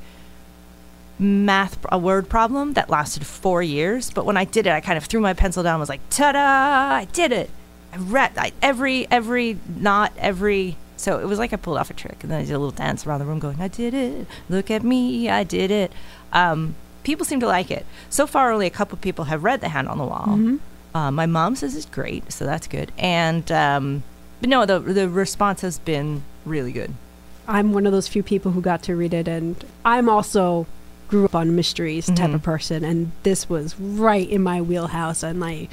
math 1.17 1.77
a 1.91 1.97
word 1.97 2.27
problem 2.29 2.73
that 2.73 2.89
lasted 2.89 3.25
four 3.25 3.61
years. 3.63 4.11
But 4.11 4.25
when 4.25 4.37
I 4.37 4.43
did 4.43 4.67
it, 4.67 4.71
I 4.71 4.81
kind 4.81 4.97
of 4.97 5.05
threw 5.05 5.19
my 5.21 5.33
pencil 5.33 5.63
down. 5.63 5.75
and 5.75 5.79
Was 5.79 5.89
like, 5.89 6.01
ta-da! 6.09 6.95
I 6.95 7.05
did 7.13 7.31
it. 7.31 7.49
I 7.93 7.97
read 7.97 8.31
I, 8.37 8.51
every 8.61 9.07
every 9.11 9.57
knot 9.77 10.11
every. 10.17 10.77
So 11.05 11.19
it 11.19 11.27
was 11.27 11.37
like 11.37 11.53
I 11.53 11.57
pulled 11.57 11.77
off 11.77 11.91
a 11.91 11.93
trick, 11.93 12.17
and 12.23 12.31
then 12.31 12.39
I 12.41 12.45
did 12.45 12.53
a 12.53 12.57
little 12.57 12.71
dance 12.71 13.05
around 13.05 13.19
the 13.19 13.25
room, 13.27 13.37
going, 13.37 13.61
"I 13.61 13.67
did 13.67 13.93
it! 13.93 14.25
Look 14.49 14.71
at 14.71 14.81
me! 14.83 15.29
I 15.29 15.43
did 15.43 15.69
it!" 15.69 15.91
Um, 16.33 16.73
people 17.03 17.25
seem 17.27 17.39
to 17.41 17.45
like 17.47 17.69
it. 17.69 17.85
So 18.09 18.25
far, 18.25 18.51
only 18.51 18.65
a 18.65 18.71
couple 18.79 18.97
people 18.97 19.25
have 19.25 19.43
read 19.43 19.61
The 19.61 19.69
Hand 19.69 19.87
on 19.87 19.99
the 19.99 20.03
Wall. 20.03 20.25
Mhm. 20.29 20.59
Uh, 20.95 21.11
my 21.11 21.27
mom 21.27 21.55
says 21.55 21.75
it's 21.75 21.85
great, 21.85 22.31
so 22.33 22.43
that's 22.43 22.65
good. 22.67 22.91
And 22.97 23.51
um, 23.51 24.01
but 24.41 24.49
no, 24.49 24.65
the 24.65 24.79
the 24.79 25.07
response 25.07 25.61
has 25.61 25.77
been 25.77 26.23
really 26.43 26.71
good. 26.71 26.91
I'm 27.47 27.71
one 27.71 27.85
of 27.85 27.91
those 27.91 28.07
few 28.07 28.23
people 28.23 28.53
who 28.53 28.61
got 28.61 28.81
to 28.83 28.95
read 28.95 29.13
it, 29.13 29.27
and 29.27 29.55
I'm 29.85 30.09
also 30.09 30.65
grew 31.07 31.23
up 31.25 31.35
on 31.35 31.55
mysteries 31.55 32.07
type 32.07 32.31
Mhm. 32.31 32.35
of 32.35 32.41
person, 32.41 32.83
and 32.83 33.11
this 33.21 33.47
was 33.47 33.79
right 33.79 34.27
in 34.27 34.41
my 34.41 34.59
wheelhouse, 34.59 35.21
and 35.21 35.43
I 35.43 35.67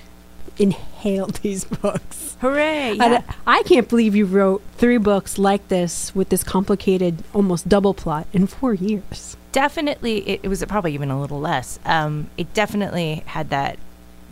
inhaled 0.58 1.34
these 1.42 1.64
books. 1.64 2.36
Hooray! 2.40 2.98
And 2.98 3.22
I 3.46 3.62
can't 3.64 3.88
believe 3.88 4.14
you 4.16 4.26
wrote 4.26 4.62
three 4.76 4.98
books 4.98 5.38
like 5.38 5.68
this 5.68 6.14
with 6.14 6.28
this 6.28 6.42
complicated, 6.44 7.22
almost 7.32 7.68
double 7.68 7.94
plot 7.94 8.26
in 8.32 8.46
four 8.46 8.74
years. 8.74 9.36
definitely 9.52 10.18
it, 10.28 10.40
it 10.42 10.48
was 10.48 10.64
probably 10.64 10.94
even 10.94 11.10
a 11.10 11.20
little 11.20 11.38
less 11.40 11.78
um, 11.84 12.30
it 12.38 12.52
definitely 12.54 13.22
had 13.26 13.50
that 13.50 13.78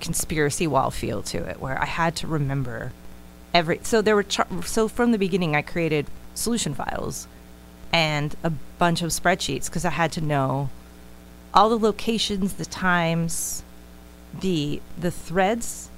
conspiracy 0.00 0.66
wall 0.66 0.90
feel 0.90 1.22
to 1.22 1.36
it 1.44 1.60
where 1.60 1.78
i 1.78 1.84
had 1.84 2.16
to 2.16 2.26
remember 2.26 2.90
every 3.52 3.78
so 3.82 4.00
there 4.00 4.14
were 4.16 4.22
char- 4.22 4.46
so 4.64 4.88
from 4.88 5.12
the 5.12 5.18
beginning 5.18 5.54
i 5.54 5.60
created 5.60 6.06
solution 6.34 6.72
files 6.72 7.28
and 7.92 8.34
a 8.42 8.48
bunch 8.78 9.02
of 9.02 9.10
spreadsheets 9.10 9.66
because 9.66 9.84
i 9.84 9.90
had 9.90 10.10
to 10.10 10.22
know 10.22 10.70
all 11.52 11.68
the 11.68 11.78
locations, 11.78 12.54
the 12.54 12.64
times, 12.64 13.62
the 14.38 14.80
the 14.96 15.10
threads, 15.10 15.90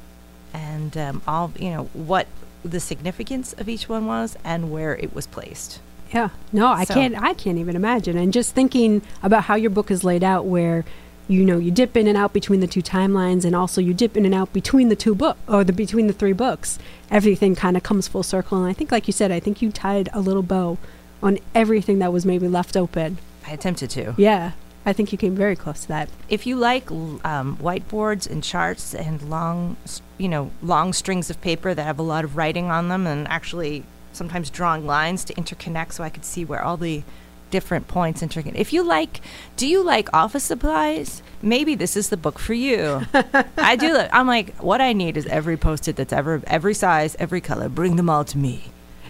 and 0.53 0.97
um, 0.97 1.23
all 1.27 1.53
you 1.59 1.71
know 1.71 1.85
what 1.95 2.27
the 2.65 2.81
significance 2.81 3.53
of 3.55 3.69
each 3.69 3.89
one 3.89 4.07
was 4.07 4.37
and 4.45 4.71
where 4.71 4.95
it 4.97 5.15
was 5.15 5.27
placed. 5.27 5.81
Yeah. 6.13 6.29
No, 6.53 6.69
I 6.69 6.85
So- 6.85 6.95
can't 6.95 7.21
I 7.21 7.35
can't 7.35 7.59
even 7.59 7.75
imagine. 7.77 8.17
And 8.19 8.33
just 8.33 8.55
thinking 8.55 9.03
about 9.23 9.45
how 9.45 9.55
your 9.55 9.71
book 9.71 9.91
is 9.91 10.05
laid 10.05 10.23
out 10.25 10.45
where 10.47 10.85
you 11.29 11.45
know, 11.45 11.57
you 11.57 11.71
dip 11.71 11.97
in 11.97 12.09
and 12.09 12.19
out 12.19 12.33
between 12.33 12.59
the 12.61 12.67
two 12.67 12.83
timelines 12.83 13.45
and 13.45 13.55
also 13.55 13.81
you 13.81 13.95
dip 13.95 14.17
in 14.17 14.27
and 14.27 14.35
out 14.35 14.53
between 14.53 14.89
the 14.89 14.97
two 14.97 15.15
book 15.15 15.39
or 15.49 15.63
the 15.65 15.73
between 15.73 16.07
the 16.09 16.13
three 16.13 16.33
books. 16.33 16.79
Everything 17.11 17.55
kind 17.55 17.77
of 17.77 17.83
comes 17.85 18.09
full 18.09 18.25
circle 18.25 18.59
and 18.59 18.69
I 18.69 18.73
think 18.75 18.91
like 18.93 19.07
you 19.07 19.13
said, 19.13 19.31
I 19.31 19.41
think 19.41 19.63
you 19.63 19.71
tied 19.71 20.09
a 20.13 20.21
little 20.21 20.43
bow 20.43 20.79
on 21.23 21.39
everything 21.55 22.01
that 22.01 22.13
was 22.13 22.27
maybe 22.27 22.49
left 22.49 22.77
open. 22.77 23.19
I 23.47 23.53
attempted 23.53 23.89
to. 23.91 24.15
Yeah. 24.19 24.53
I 24.85 24.93
think 24.93 25.13
you 25.13 25.19
came 25.19 25.37
very 25.37 25.55
close 25.55 25.83
to 25.83 25.89
that. 25.89 26.09
If 26.29 26.47
you 26.47 26.57
like 26.57 26.91
um, 26.91 27.57
whiteboards 27.59 28.29
and 28.29 28.43
charts 28.43 28.95
and 28.95 29.23
long, 29.31 29.77
you 30.19 30.29
know, 30.29 30.51
long 30.63 30.93
strings 30.93 31.31
of 31.31 31.41
paper 31.41 31.73
that 31.73 31.85
have 31.85 31.99
a 31.99 32.03
lot 32.03 32.25
of 32.25 32.37
writing 32.37 32.71
on 32.71 32.89
them, 32.89 33.07
and 33.07 33.29
actually 33.29 33.85
sometimes 34.13 34.51
drawing 34.51 34.87
lines 34.87 35.25
to 35.25 35.35
interconnect, 35.35 35.93
so 35.93 36.03
I 36.03 36.11
could 36.11 36.25
see 36.25 36.45
where 36.45 36.63
all 36.63 36.77
the 36.77 37.03
different 37.51 37.87
points 37.87 38.23
interconnect. 38.23 38.57
If 38.57 38.73
you 38.73 38.83
like, 38.83 39.21
do 39.57 39.69
you 39.69 39.85
like 39.85 40.09
office 40.13 40.43
supplies? 40.43 41.23
Maybe 41.43 41.77
this 41.77 41.97
is 41.97 42.09
the 42.09 42.17
book 42.17 42.41
for 42.41 42.55
you. 42.55 43.03
I 43.57 43.77
do. 43.77 43.97
I'm 44.13 44.27
like, 44.27 44.57
what 44.57 44.81
I 44.81 44.93
need 44.93 45.17
is 45.17 45.27
every 45.27 45.57
post-it 45.57 45.95
that's 45.95 46.13
ever 46.13 46.43
every 46.49 46.75
size, 46.75 47.15
every 47.21 47.41
color. 47.41 47.69
Bring 47.69 47.95
them 47.97 48.11
all 48.11 48.25
to 48.25 48.39
me. 48.39 48.65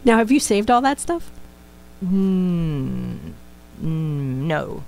Now, 0.04 0.18
have 0.18 0.30
you 0.30 0.40
saved 0.40 0.70
all 0.70 0.82
that 0.82 1.00
stuff? 1.00 1.30
Mm, 2.04 3.32
mm, 3.80 3.82
no. 3.82 4.82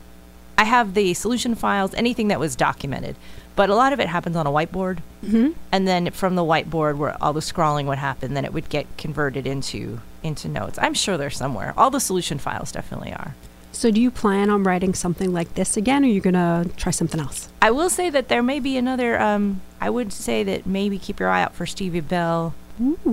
I 0.64 0.66
have 0.66 0.94
the 0.94 1.12
solution 1.12 1.54
files, 1.54 1.92
anything 1.92 2.28
that 2.28 2.40
was 2.40 2.56
documented, 2.56 3.16
but 3.54 3.68
a 3.68 3.75
lot 3.75 3.92
of 3.92 4.00
it 4.00 4.09
happens 4.09 4.35
on 4.35 4.47
a 4.47 4.50
whiteboard. 4.50 5.00
Mm-hmm. 5.23 5.50
And 5.71 5.87
then 5.87 6.11
from 6.11 6.37
the 6.37 6.42
whiteboard 6.42 6.97
where 6.97 7.23
all 7.23 7.35
the 7.35 7.42
scrawling 7.42 7.87
would 7.87 7.99
happen, 7.99 8.33
then 8.33 8.47
it 8.47 8.52
would 8.54 8.71
get 8.71 8.87
converted 8.97 9.47
into 9.47 10.00
into 10.23 10.49
notes. 10.49 10.78
I'm 10.80 10.94
sure 10.94 11.18
they're 11.18 11.28
somewhere. 11.28 11.75
All 11.76 11.90
the 11.90 12.00
solution 12.00 12.38
files 12.38 12.73
definitely 12.73 13.12
are. 13.12 13.35
So, 13.73 13.90
do 13.90 14.00
you 14.00 14.11
plan 14.11 14.49
on 14.49 14.64
writing 14.64 14.94
something 14.94 15.35
like 15.35 15.52
this 15.52 15.76
again, 15.76 16.02
or 16.02 16.06
are 16.06 16.11
you 16.11 16.23
gonna 16.23 16.64
try 16.78 16.92
something 16.92 17.21
else? 17.21 17.50
I 17.61 17.71
will 17.71 17.90
say 17.90 18.09
that 18.09 18.28
there 18.28 18.42
may 18.42 18.59
be 18.59 18.78
another. 18.78 19.21
Um, 19.21 19.61
I 19.83 19.90
would 19.90 20.14
say 20.14 20.44
that 20.44 20.64
maybe 20.64 20.99
keep 20.99 21.21
your 21.21 21.28
eye 21.28 21.42
out 21.42 21.54
for 21.54 21.66
Stevie 21.66 22.00
Bell. 22.00 22.54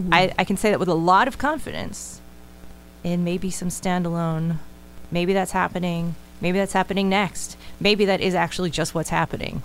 I, 0.10 0.32
I 0.40 0.46
can 0.46 0.56
say 0.56 0.70
that 0.72 0.80
with 0.80 0.88
a 0.88 0.94
lot 0.94 1.28
of 1.28 1.38
confidence. 1.38 2.22
And 3.04 3.26
maybe 3.26 3.52
some 3.52 3.68
standalone. 3.68 4.60
Maybe 5.12 5.34
that's 5.34 5.52
happening. 5.52 6.16
Maybe 6.42 6.58
that's 6.58 6.74
happening 6.74 7.08
next. 7.10 7.56
Maybe 7.80 8.06
that 8.06 8.20
is 8.22 8.34
actually 8.36 8.70
just 8.72 8.94
what's 8.96 9.10
happening. 9.10 9.64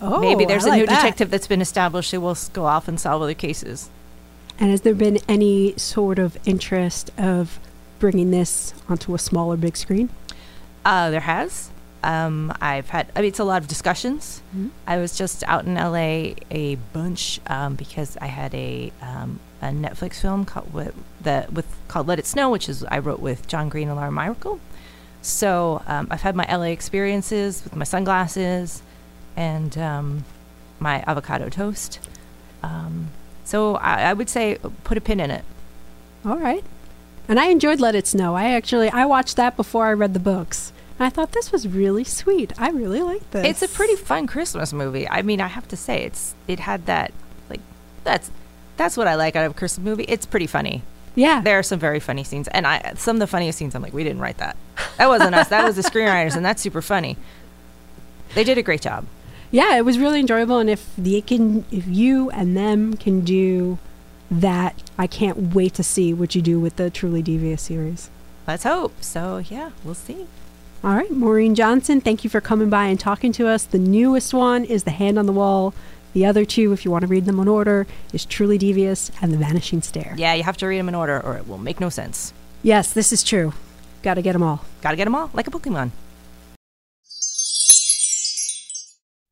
oh, 0.00 0.20
maybe 0.20 0.44
there's 0.44 0.64
I 0.64 0.68
a 0.68 0.70
like 0.70 0.80
new 0.80 0.86
that. 0.86 0.96
detective 0.96 1.30
that's 1.30 1.46
been 1.46 1.60
established 1.60 2.10
who 2.10 2.20
will 2.20 2.36
go 2.52 2.66
off 2.66 2.86
and 2.88 3.00
solve 3.00 3.22
other 3.22 3.34
cases. 3.34 3.90
And 4.58 4.70
has 4.70 4.82
there 4.82 4.94
been 4.94 5.18
any 5.28 5.74
sort 5.78 6.18
of 6.18 6.36
interest 6.46 7.10
of 7.18 7.58
bringing 7.98 8.30
this 8.30 8.74
onto 8.88 9.14
a 9.14 9.18
smaller 9.18 9.56
big 9.56 9.76
screen? 9.76 10.10
Uh, 10.84 11.10
there 11.10 11.20
has. 11.20 11.70
Um, 12.02 12.52
I've 12.62 12.88
had. 12.90 13.08
I 13.14 13.20
mean, 13.20 13.28
it's 13.28 13.38
a 13.38 13.44
lot 13.44 13.60
of 13.60 13.68
discussions. 13.68 14.40
Mhm. 14.56 14.70
I 14.86 14.96
was 14.96 15.16
just 15.16 15.44
out 15.44 15.66
in 15.66 15.74
LA 15.74 16.34
a 16.50 16.76
bunch 16.94 17.40
um, 17.46 17.74
because 17.74 18.16
I 18.22 18.26
had 18.26 18.54
a 18.54 18.90
um, 19.02 19.38
a 19.60 19.66
Netflix 19.66 20.14
film 20.20 20.46
called 20.46 20.72
with 20.72 20.94
the 21.20 21.46
with 21.52 21.66
called 21.88 22.06
Let 22.08 22.18
It 22.18 22.24
Snow, 22.26 22.48
which 22.50 22.70
is 22.70 22.84
I 22.84 22.98
wrote 23.00 23.20
with 23.20 23.46
John 23.46 23.68
Green 23.68 23.88
and 23.88 23.96
Lauren 23.98 24.14
Myracle. 24.14 24.60
So 25.22 25.82
um, 25.86 26.08
I've 26.10 26.22
had 26.22 26.34
my 26.34 26.46
LA 26.50 26.66
experiences 26.66 27.62
with 27.64 27.76
my 27.76 27.84
sunglasses 27.84 28.82
and 29.36 29.76
um, 29.78 30.24
my 30.78 31.04
avocado 31.06 31.48
toast. 31.48 31.98
Um, 32.62 33.08
so 33.44 33.76
I, 33.76 34.10
I 34.10 34.12
would 34.12 34.28
say 34.28 34.58
put 34.84 34.96
a 34.96 35.00
pin 35.00 35.20
in 35.20 35.30
it. 35.30 35.44
All 36.24 36.38
right. 36.38 36.64
And 37.28 37.38
I 37.38 37.46
enjoyed 37.46 37.80
Let 37.80 37.94
It 37.94 38.06
Snow. 38.06 38.34
I 38.34 38.50
actually 38.50 38.88
I 38.90 39.04
watched 39.06 39.36
that 39.36 39.56
before 39.56 39.86
I 39.86 39.92
read 39.92 40.14
the 40.14 40.20
books. 40.20 40.72
And 40.98 41.06
I 41.06 41.10
thought 41.10 41.32
this 41.32 41.52
was 41.52 41.66
really 41.66 42.04
sweet. 42.04 42.52
I 42.58 42.70
really 42.70 43.02
liked 43.02 43.30
this. 43.30 43.46
It's 43.46 43.62
a 43.62 43.74
pretty 43.74 43.96
fun 43.96 44.26
Christmas 44.26 44.72
movie. 44.72 45.08
I 45.08 45.22
mean, 45.22 45.40
I 45.40 45.46
have 45.46 45.66
to 45.68 45.76
say, 45.76 46.02
it's 46.02 46.34
it 46.46 46.60
had 46.60 46.86
that 46.86 47.12
like 47.48 47.60
that's 48.04 48.30
that's 48.76 48.96
what 48.96 49.06
I 49.06 49.14
like 49.14 49.36
out 49.36 49.46
of 49.46 49.52
a 49.52 49.54
Christmas 49.54 49.84
movie. 49.84 50.04
It's 50.04 50.26
pretty 50.26 50.46
funny. 50.46 50.82
Yeah. 51.14 51.40
There 51.40 51.58
are 51.58 51.62
some 51.62 51.78
very 51.78 52.00
funny 52.00 52.24
scenes, 52.24 52.48
and 52.48 52.66
I 52.66 52.94
some 52.96 53.16
of 53.16 53.20
the 53.20 53.26
funniest 53.26 53.58
scenes. 53.58 53.74
I'm 53.74 53.82
like, 53.82 53.92
we 53.92 54.04
didn't 54.04 54.20
write 54.20 54.38
that. 54.38 54.56
That 54.98 55.08
wasn't 55.08 55.34
us. 55.34 55.48
That 55.48 55.64
was 55.64 55.76
the 55.76 55.82
screenwriters, 55.82 56.36
and 56.36 56.44
that's 56.44 56.62
super 56.62 56.82
funny. 56.82 57.16
They 58.34 58.44
did 58.44 58.58
a 58.58 58.62
great 58.62 58.82
job. 58.82 59.06
Yeah, 59.50 59.76
it 59.76 59.84
was 59.84 59.98
really 59.98 60.20
enjoyable. 60.20 60.58
And 60.58 60.70
if 60.70 60.88
they 60.96 61.20
can, 61.20 61.64
if 61.72 61.86
you 61.86 62.30
and 62.30 62.56
them 62.56 62.96
can 62.96 63.22
do 63.22 63.78
that, 64.30 64.80
I 64.96 65.06
can't 65.06 65.54
wait 65.54 65.74
to 65.74 65.82
see 65.82 66.14
what 66.14 66.34
you 66.34 66.42
do 66.42 66.60
with 66.60 66.76
the 66.76 66.90
Truly 66.90 67.22
Devious 67.22 67.62
series. 67.62 68.10
Let's 68.46 68.64
hope. 68.64 69.02
So 69.02 69.38
yeah, 69.38 69.70
we'll 69.84 69.94
see. 69.94 70.26
All 70.82 70.94
right, 70.94 71.10
Maureen 71.10 71.54
Johnson, 71.54 72.00
thank 72.00 72.24
you 72.24 72.30
for 72.30 72.40
coming 72.40 72.70
by 72.70 72.86
and 72.86 72.98
talking 72.98 73.32
to 73.32 73.46
us. 73.46 73.64
The 73.64 73.78
newest 73.78 74.32
one 74.32 74.64
is 74.64 74.84
The 74.84 74.92
Hand 74.92 75.18
on 75.18 75.26
the 75.26 75.32
Wall. 75.32 75.74
The 76.12 76.26
other 76.26 76.44
two, 76.44 76.72
if 76.72 76.84
you 76.84 76.90
want 76.90 77.02
to 77.02 77.08
read 77.08 77.24
them 77.24 77.38
in 77.38 77.46
order, 77.46 77.86
is 78.12 78.24
Truly 78.24 78.58
Devious 78.58 79.12
and 79.22 79.32
The 79.32 79.36
Vanishing 79.36 79.80
Stair. 79.80 80.14
Yeah, 80.16 80.34
you 80.34 80.42
have 80.42 80.56
to 80.56 80.66
read 80.66 80.78
them 80.78 80.88
in 80.88 80.94
order, 80.94 81.20
or 81.20 81.36
it 81.36 81.46
will 81.46 81.58
make 81.58 81.78
no 81.78 81.88
sense. 81.88 82.32
Yes, 82.62 82.92
this 82.92 83.12
is 83.12 83.22
true. 83.22 83.52
Got 84.02 84.14
to 84.14 84.22
get 84.22 84.32
them 84.32 84.42
all. 84.42 84.64
Got 84.82 84.90
to 84.90 84.96
get 84.96 85.04
them 85.04 85.14
all, 85.14 85.30
like 85.32 85.46
a 85.46 85.50
Pokemon. 85.50 85.90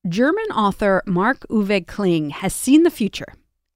German 0.08 0.46
author 0.54 1.02
Marc-Uwe 1.06 1.86
Kling 1.86 2.30
has 2.30 2.54
seen 2.54 2.84
the 2.84 2.90
future, 2.90 3.34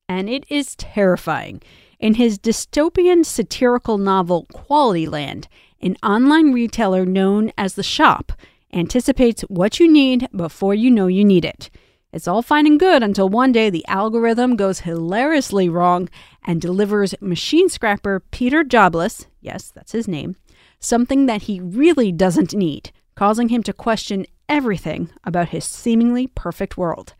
and 0.08 0.30
it 0.30 0.44
is 0.48 0.76
terrifying. 0.76 1.60
In 1.98 2.14
his 2.14 2.38
dystopian 2.38 3.24
satirical 3.24 3.98
novel 3.98 4.46
QualityLand, 4.52 5.46
an 5.80 5.96
online 6.02 6.52
retailer 6.52 7.04
known 7.04 7.52
as 7.58 7.74
The 7.74 7.82
Shop 7.82 8.32
anticipates 8.72 9.42
what 9.42 9.80
you 9.80 9.90
need 9.90 10.28
before 10.34 10.74
you 10.74 10.90
know 10.90 11.06
you 11.08 11.24
need 11.24 11.44
it. 11.44 11.68
It's 12.12 12.28
all 12.28 12.42
fine 12.42 12.66
and 12.66 12.78
good 12.78 13.02
until 13.02 13.30
one 13.30 13.52
day 13.52 13.70
the 13.70 13.86
algorithm 13.88 14.54
goes 14.54 14.80
hilariously 14.80 15.70
wrong 15.70 16.10
and 16.44 16.60
delivers 16.60 17.14
machine 17.22 17.70
scrapper 17.70 18.20
Peter 18.30 18.62
Jobless, 18.62 19.26
yes, 19.40 19.70
that's 19.70 19.92
his 19.92 20.06
name, 20.06 20.36
something 20.78 21.24
that 21.24 21.42
he 21.42 21.58
really 21.58 22.12
doesn't 22.12 22.54
need, 22.54 22.92
causing 23.14 23.48
him 23.48 23.62
to 23.62 23.72
question 23.72 24.26
everything 24.46 25.08
about 25.24 25.48
his 25.48 25.64
seemingly 25.64 26.26
perfect 26.26 26.76
world. 26.76 27.14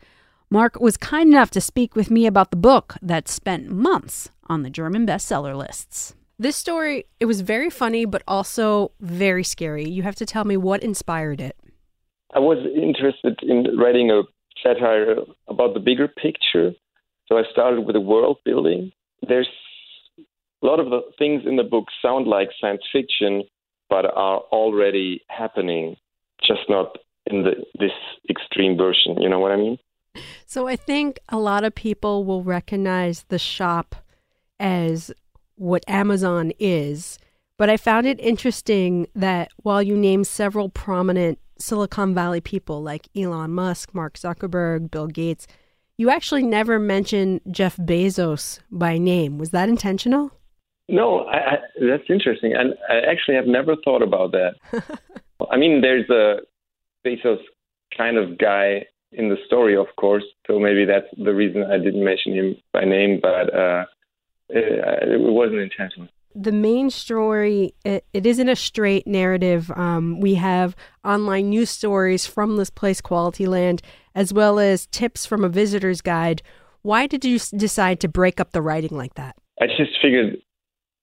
Marc 0.51 0.79
was 0.79 0.95
kind 0.95 1.29
enough 1.29 1.49
to 1.49 1.61
speak 1.61 1.95
with 1.95 2.11
me 2.11 2.27
about 2.27 2.51
the 2.51 2.57
book 2.57 2.95
that 3.01 3.27
spent 3.27 3.71
months 3.71 4.29
on 4.45 4.61
the 4.61 4.69
German 4.69 5.07
bestseller 5.07 5.57
lists. 5.57 6.13
This 6.37 6.55
story, 6.55 7.05
it 7.19 7.25
was 7.25 7.41
very 7.41 7.71
funny, 7.71 8.05
but 8.05 8.21
also 8.27 8.91
very 8.99 9.43
scary. 9.43 9.89
You 9.89 10.03
have 10.03 10.15
to 10.17 10.25
tell 10.27 10.43
me 10.43 10.55
what 10.55 10.83
inspired 10.83 11.41
it. 11.41 11.57
I 12.35 12.39
was 12.39 12.59
interested 12.75 13.39
in 13.41 13.77
writing 13.77 14.11
a 14.11 14.21
satire 14.63 15.17
about 15.47 15.73
the 15.73 15.79
bigger 15.79 16.07
picture. 16.07 16.71
So 17.27 17.37
I 17.37 17.43
started 17.51 17.81
with 17.81 17.93
the 17.93 18.01
world 18.01 18.37
building. 18.45 18.91
There's 19.27 19.49
a 20.17 20.65
lot 20.65 20.79
of 20.79 20.89
the 20.89 21.01
things 21.19 21.43
in 21.45 21.57
the 21.57 21.63
book 21.63 21.85
sound 22.01 22.27
like 22.27 22.49
science 22.59 22.81
fiction, 22.91 23.43
but 23.89 24.05
are 24.05 24.39
already 24.51 25.21
happening, 25.27 25.95
just 26.41 26.61
not 26.69 26.97
in 27.27 27.43
the, 27.43 27.65
this 27.79 27.91
extreme 28.29 28.77
version. 28.77 29.21
You 29.21 29.29
know 29.29 29.39
what 29.39 29.51
I 29.51 29.57
mean? 29.57 29.77
So 30.45 30.67
I 30.67 30.75
think 30.75 31.19
a 31.29 31.37
lot 31.37 31.63
of 31.63 31.73
people 31.73 32.23
will 32.23 32.43
recognize 32.43 33.25
the 33.29 33.39
shop 33.39 33.95
as 34.59 35.11
what 35.55 35.83
Amazon 35.87 36.51
is. 36.59 37.17
But 37.57 37.69
I 37.69 37.77
found 37.77 38.07
it 38.07 38.19
interesting 38.19 39.07
that 39.15 39.49
while 39.57 39.81
you 39.81 39.95
name 39.95 40.23
several 40.23 40.69
prominent 40.69 41.39
Silicon 41.63 42.13
Valley 42.13 42.41
people 42.41 42.83
like 42.83 43.07
Elon 43.15 43.51
Musk, 43.51 43.93
Mark 43.93 44.15
Zuckerberg, 44.15 44.91
Bill 44.91 45.07
Gates, 45.07 45.47
you 45.97 46.09
actually 46.09 46.43
never 46.43 46.79
mention 46.79 47.39
Jeff 47.49 47.77
Bezos 47.77 48.59
by 48.71 48.97
name. 48.97 49.37
Was 49.37 49.51
that 49.51 49.69
intentional? 49.69 50.31
No, 50.89 51.19
I, 51.19 51.37
I, 51.37 51.57
that's 51.79 52.09
interesting. 52.09 52.53
And 52.53 52.73
I 52.89 53.09
actually 53.09 53.35
have 53.35 53.47
never 53.47 53.75
thought 53.83 54.01
about 54.01 54.31
that. 54.33 54.55
I 55.51 55.57
mean, 55.57 55.81
there's 55.81 56.09
a 56.09 56.39
Bezos 57.07 57.39
kind 57.95 58.17
of 58.17 58.37
guy 58.37 58.85
in 59.11 59.29
the 59.29 59.37
story, 59.45 59.77
of 59.77 59.87
course. 59.97 60.23
So 60.47 60.59
maybe 60.59 60.85
that's 60.85 61.07
the 61.17 61.33
reason 61.33 61.63
I 61.63 61.77
didn't 61.77 62.03
mention 62.03 62.33
him 62.33 62.55
by 62.73 62.83
name, 62.83 63.19
but 63.21 63.53
uh, 63.53 63.85
it, 64.49 65.09
it 65.09 65.19
wasn't 65.21 65.59
intentional. 65.59 66.09
The 66.35 66.51
main 66.51 66.89
story 66.89 67.75
it, 67.85 68.05
it 68.13 68.25
isn't 68.25 68.49
a 68.49 68.55
straight 68.55 69.05
narrative. 69.07 69.71
Um, 69.71 70.19
we 70.19 70.35
have 70.35 70.75
online 71.03 71.49
news 71.49 71.69
stories 71.69 72.25
from 72.25 72.57
this 72.57 72.69
place 72.69 73.01
QualityLand 73.01 73.81
as 74.15 74.33
well 74.33 74.59
as 74.59 74.87
tips 74.87 75.25
from 75.25 75.43
a 75.43 75.49
visitor's 75.49 76.01
guide. 76.01 76.41
Why 76.81 77.07
did 77.07 77.23
you 77.23 77.39
decide 77.39 77.99
to 78.01 78.07
break 78.07 78.39
up 78.39 78.51
the 78.51 78.61
writing 78.61 78.97
like 78.97 79.15
that? 79.15 79.35
I 79.61 79.67
just 79.67 79.91
figured 80.01 80.37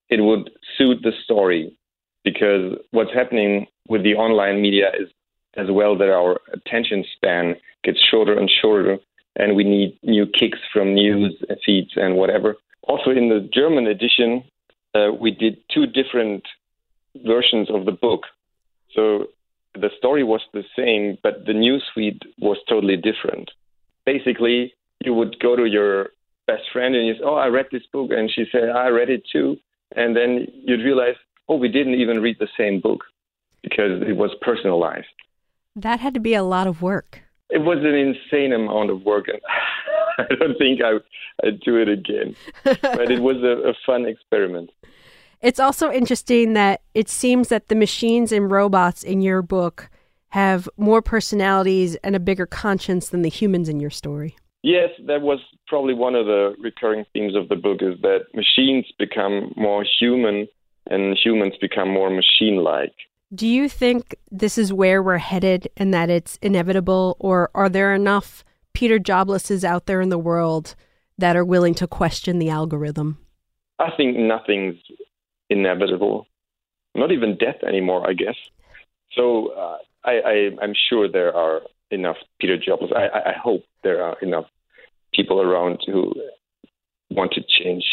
it 0.09 0.21
would 0.21 0.49
suit 0.77 0.99
the 1.03 1.11
story 1.23 1.75
because 2.23 2.75
what's 2.91 3.13
happening 3.13 3.67
with 3.87 4.03
the 4.03 4.15
online 4.15 4.61
media 4.61 4.91
is 4.99 5.07
as 5.57 5.67
well 5.69 5.97
that 5.97 6.09
our 6.09 6.39
attention 6.53 7.03
span 7.15 7.55
gets 7.83 7.99
shorter 8.09 8.37
and 8.37 8.49
shorter, 8.61 8.97
and 9.35 9.55
we 9.55 9.63
need 9.63 9.97
new 10.03 10.25
kicks 10.25 10.59
from 10.71 10.93
news 10.93 11.35
feeds 11.65 11.91
and 11.95 12.15
whatever. 12.15 12.55
Also, 12.87 13.11
in 13.11 13.29
the 13.29 13.49
German 13.53 13.87
edition, 13.87 14.43
uh, 14.93 15.11
we 15.19 15.31
did 15.31 15.57
two 15.73 15.85
different 15.85 16.43
versions 17.25 17.69
of 17.69 17.85
the 17.85 17.91
book. 17.91 18.21
So 18.93 19.27
the 19.73 19.89
story 19.97 20.23
was 20.23 20.41
the 20.53 20.63
same, 20.75 21.17
but 21.23 21.45
the 21.45 21.53
news 21.53 21.83
feed 21.95 22.19
was 22.39 22.57
totally 22.67 22.97
different. 22.97 23.51
Basically, 24.05 24.73
you 25.03 25.13
would 25.13 25.39
go 25.39 25.55
to 25.55 25.65
your 25.65 26.09
best 26.47 26.63
friend 26.73 26.95
and 26.95 27.07
you 27.07 27.13
say, 27.15 27.23
"Oh, 27.23 27.35
I 27.35 27.47
read 27.47 27.67
this 27.71 27.85
book," 27.91 28.11
and 28.11 28.29
she 28.29 28.45
said, 28.51 28.69
"I 28.69 28.87
read 28.89 29.09
it 29.09 29.23
too," 29.31 29.57
and 29.95 30.15
then 30.15 30.47
you'd 30.65 30.83
realize, 30.83 31.15
"Oh, 31.47 31.55
we 31.55 31.69
didn't 31.69 31.95
even 31.95 32.21
read 32.21 32.37
the 32.39 32.49
same 32.57 32.79
book 32.79 33.03
because 33.63 34.01
it 34.01 34.17
was 34.17 34.31
personalized." 34.41 35.07
That 35.75 35.99
had 35.99 36.13
to 36.15 36.19
be 36.19 36.33
a 36.33 36.43
lot 36.43 36.67
of 36.67 36.81
work. 36.81 37.21
It 37.49 37.59
was 37.59 37.79
an 37.79 37.95
insane 37.95 38.53
amount 38.53 38.89
of 38.89 39.03
work, 39.03 39.27
and 39.27 39.41
I 40.17 40.35
don't 40.35 40.57
think 40.57 40.81
I, 40.81 40.97
I'd 41.45 41.61
do 41.61 41.77
it 41.77 41.89
again. 41.89 42.35
but 42.63 43.11
it 43.11 43.21
was 43.21 43.37
a, 43.37 43.69
a 43.69 43.73
fun 43.85 44.05
experiment. 44.05 44.69
It's 45.41 45.59
also 45.59 45.91
interesting 45.91 46.53
that 46.53 46.81
it 46.93 47.09
seems 47.09 47.47
that 47.47 47.67
the 47.67 47.75
machines 47.75 48.31
and 48.31 48.51
robots 48.51 49.03
in 49.03 49.21
your 49.21 49.41
book 49.41 49.89
have 50.29 50.69
more 50.77 51.01
personalities 51.01 51.95
and 52.03 52.15
a 52.15 52.19
bigger 52.19 52.45
conscience 52.45 53.09
than 53.09 53.23
the 53.23 53.29
humans 53.29 53.67
in 53.67 53.79
your 53.79 53.89
story. 53.89 54.35
Yes, 54.63 54.89
that 55.07 55.21
was 55.21 55.39
probably 55.67 55.95
one 55.95 56.13
of 56.13 56.27
the 56.27 56.53
recurring 56.59 57.05
themes 57.13 57.35
of 57.35 57.49
the 57.49 57.55
book 57.55 57.79
is 57.81 57.99
that 58.01 58.25
machines 58.35 58.85
become 58.99 59.51
more 59.57 59.83
human 59.99 60.47
and 60.89 61.17
humans 61.17 61.55
become 61.59 61.89
more 61.89 62.09
machine 62.11 62.63
like. 62.63 62.93
Do 63.33 63.47
you 63.47 63.67
think 63.67 64.15
this 64.29 64.57
is 64.57 64.71
where 64.71 65.01
we're 65.01 65.17
headed 65.17 65.69
and 65.75 65.93
that 65.93 66.09
it's 66.09 66.37
inevitable, 66.41 67.15
or 67.19 67.49
are 67.55 67.69
there 67.69 67.93
enough 67.93 68.43
Peter 68.73 68.99
Joblesses 68.99 69.63
out 69.63 69.85
there 69.85 70.01
in 70.01 70.09
the 70.09 70.17
world 70.19 70.75
that 71.17 71.35
are 71.35 71.45
willing 71.45 71.73
to 71.75 71.87
question 71.87 72.39
the 72.39 72.49
algorithm? 72.49 73.17
I 73.79 73.89
think 73.97 74.17
nothing's 74.17 74.75
inevitable, 75.51 76.25
not 76.95 77.11
even 77.11 77.37
death 77.37 77.61
anymore, 77.67 78.09
I 78.09 78.13
guess. 78.13 78.35
So 79.15 79.49
uh, 79.49 79.77
I, 80.05 80.11
I, 80.59 80.63
am 80.63 80.73
sure 80.89 81.11
there 81.11 81.35
are 81.35 81.61
enough 81.91 82.15
Peter 82.39 82.57
Jobless. 82.57 82.91
I, 82.95 83.31
I 83.31 83.33
hope 83.41 83.63
there 83.83 84.01
are 84.01 84.17
enough 84.21 84.45
people 85.13 85.41
around 85.41 85.79
who 85.85 86.13
want 87.09 87.33
to 87.33 87.41
change. 87.41 87.83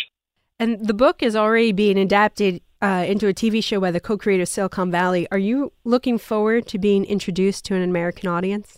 And 0.61 0.87
the 0.87 0.95
book 0.95 1.23
is 1.23 1.35
already 1.35 1.73
being 1.73 1.99
adapted 1.99 2.63
uh, 2.81 3.05
into 3.07 3.27
a 3.27 3.35
TV 3.35 3.63
show 3.63 3.81
by 3.81 3.91
the 3.91 4.01
co-creator 4.01 4.47
Silicon 4.47 4.91
Valley. 4.91 5.27
Are 5.33 5.39
you 5.39 5.73
looking 5.85 6.19
forward 6.19 6.67
to 6.69 6.79
being 6.79 7.05
introduced 7.05 7.65
to 7.67 7.75
an 7.75 7.83
American 7.83 8.29
audience? 8.29 8.77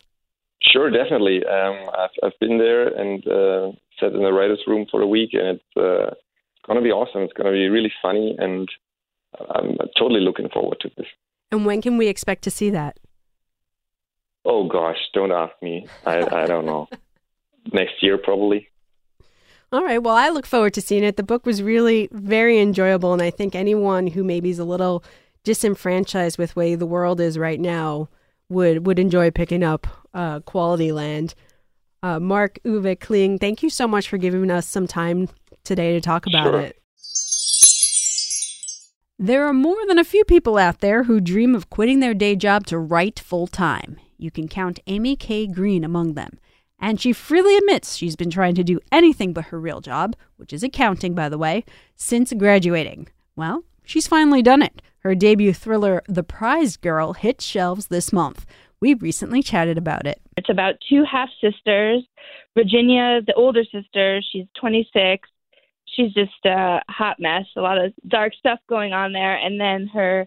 Sure, 0.62 0.90
definitely. 0.90 1.44
Um, 1.44 1.76
I've, 1.98 2.10
I've 2.22 2.38
been 2.40 2.58
there 2.58 2.88
and 2.88 3.26
uh, 3.26 3.72
sat 3.98 4.12
in 4.12 4.22
the 4.22 4.32
writers' 4.32 4.60
room 4.66 4.86
for 4.90 5.02
a 5.02 5.06
week, 5.06 5.30
and 5.32 5.58
it's 5.58 5.76
uh, 5.76 6.14
going 6.66 6.78
to 6.78 6.82
be 6.82 6.92
awesome. 6.92 7.22
It's 7.22 7.32
going 7.32 7.46
to 7.46 7.52
be 7.52 7.68
really 7.68 7.92
funny, 8.02 8.36
and 8.38 8.68
I'm 9.38 9.76
totally 9.98 10.20
looking 10.20 10.48
forward 10.48 10.78
to 10.80 10.90
this. 10.96 11.06
And 11.52 11.66
when 11.66 11.82
can 11.82 11.96
we 11.96 12.08
expect 12.08 12.42
to 12.44 12.50
see 12.50 12.70
that? 12.70 12.98
Oh 14.44 14.68
gosh, 14.68 14.98
don't 15.12 15.32
ask 15.32 15.52
me. 15.60 15.86
I 16.06 16.42
I 16.42 16.46
don't 16.46 16.64
know. 16.64 16.88
Next 17.72 18.02
year 18.02 18.18
probably. 18.18 18.68
All 19.72 19.84
right. 19.84 20.02
Well, 20.02 20.16
I 20.16 20.30
look 20.30 20.46
forward 20.46 20.74
to 20.74 20.80
seeing 20.80 21.04
it. 21.04 21.16
The 21.16 21.22
book 21.22 21.46
was 21.46 21.62
really 21.62 22.08
very 22.10 22.58
enjoyable, 22.58 23.12
and 23.12 23.22
I 23.22 23.30
think 23.30 23.54
anyone 23.54 24.08
who 24.08 24.24
maybe 24.24 24.50
is 24.50 24.58
a 24.58 24.64
little 24.64 25.04
disenfranchised 25.44 26.38
with 26.38 26.56
way 26.56 26.74
the 26.74 26.86
world 26.86 27.20
is 27.20 27.38
right 27.38 27.60
now 27.60 28.08
would 28.48 28.86
would 28.86 28.98
enjoy 28.98 29.30
picking 29.30 29.62
up 29.62 29.86
uh, 30.14 30.40
QualityLand. 30.40 31.34
Uh, 32.02 32.18
Marc-Uwe 32.18 32.98
Kling, 32.98 33.38
thank 33.38 33.62
you 33.62 33.68
so 33.68 33.86
much 33.86 34.08
for 34.08 34.16
giving 34.16 34.50
us 34.50 34.66
some 34.66 34.86
time 34.86 35.28
today 35.64 35.92
to 35.92 36.00
talk 36.00 36.26
about 36.26 36.44
sure. 36.44 36.60
it. 36.60 36.76
There 39.18 39.46
are 39.46 39.52
more 39.52 39.76
than 39.86 39.98
a 39.98 40.04
few 40.04 40.24
people 40.24 40.56
out 40.56 40.80
there 40.80 41.02
who 41.02 41.20
dream 41.20 41.54
of 41.54 41.68
quitting 41.68 42.00
their 42.00 42.14
day 42.14 42.34
job 42.34 42.66
to 42.68 42.78
write 42.78 43.20
full 43.20 43.46
time. 43.46 43.98
You 44.16 44.30
can 44.30 44.48
count 44.48 44.80
Amy 44.86 45.14
K. 45.14 45.46
Green 45.46 45.84
among 45.84 46.14
them. 46.14 46.38
And 46.78 46.98
she 46.98 47.12
freely 47.12 47.56
admits 47.56 47.96
she's 47.96 48.16
been 48.16 48.30
trying 48.30 48.54
to 48.54 48.64
do 48.64 48.80
anything 48.90 49.34
but 49.34 49.46
her 49.46 49.60
real 49.60 49.82
job, 49.82 50.16
which 50.36 50.52
is 50.54 50.62
accounting, 50.62 51.14
by 51.14 51.28
the 51.28 51.36
way, 51.36 51.64
since 51.96 52.32
graduating. 52.32 53.08
Well, 53.36 53.64
she's 53.84 54.06
finally 54.06 54.40
done 54.40 54.62
it. 54.62 54.80
Her 55.00 55.14
debut 55.14 55.52
thriller, 55.52 56.02
The 56.08 56.22
Prized 56.22 56.80
Girl, 56.80 57.12
hit 57.12 57.42
shelves 57.42 57.88
this 57.88 58.12
month. 58.12 58.46
We 58.80 58.94
recently 58.94 59.42
chatted 59.42 59.76
about 59.76 60.06
it. 60.06 60.20
It's 60.38 60.48
about 60.48 60.76
two 60.88 61.04
half 61.04 61.28
sisters. 61.40 62.04
Virginia, 62.56 63.20
the 63.26 63.34
older 63.34 63.64
sister, 63.64 64.20
she's 64.32 64.46
26. 64.58 65.28
She's 65.94 66.12
just 66.12 66.44
a 66.44 66.80
hot 66.88 67.18
mess, 67.18 67.46
a 67.56 67.60
lot 67.60 67.78
of 67.78 67.92
dark 68.08 68.32
stuff 68.34 68.60
going 68.68 68.92
on 68.92 69.12
there. 69.12 69.36
And 69.36 69.60
then 69.60 69.88
her 69.88 70.26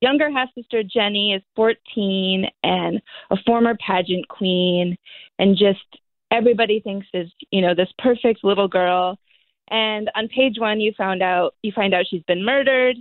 younger 0.00 0.30
half 0.30 0.48
sister, 0.54 0.82
Jenny, 0.82 1.34
is 1.34 1.42
14 1.56 2.46
and 2.62 3.00
a 3.30 3.36
former 3.46 3.76
pageant 3.84 4.28
queen, 4.28 4.96
and 5.38 5.56
just 5.56 5.80
everybody 6.30 6.80
thinks 6.80 7.06
is, 7.12 7.28
you 7.50 7.60
know, 7.60 7.74
this 7.74 7.92
perfect 7.98 8.44
little 8.44 8.68
girl. 8.68 9.18
And 9.68 10.10
on 10.14 10.28
page 10.28 10.56
one, 10.58 10.80
you 10.80 10.92
found 10.96 11.22
out 11.22 11.54
you 11.62 11.72
find 11.72 11.94
out 11.94 12.06
she's 12.08 12.22
been 12.24 12.44
murdered, 12.44 12.96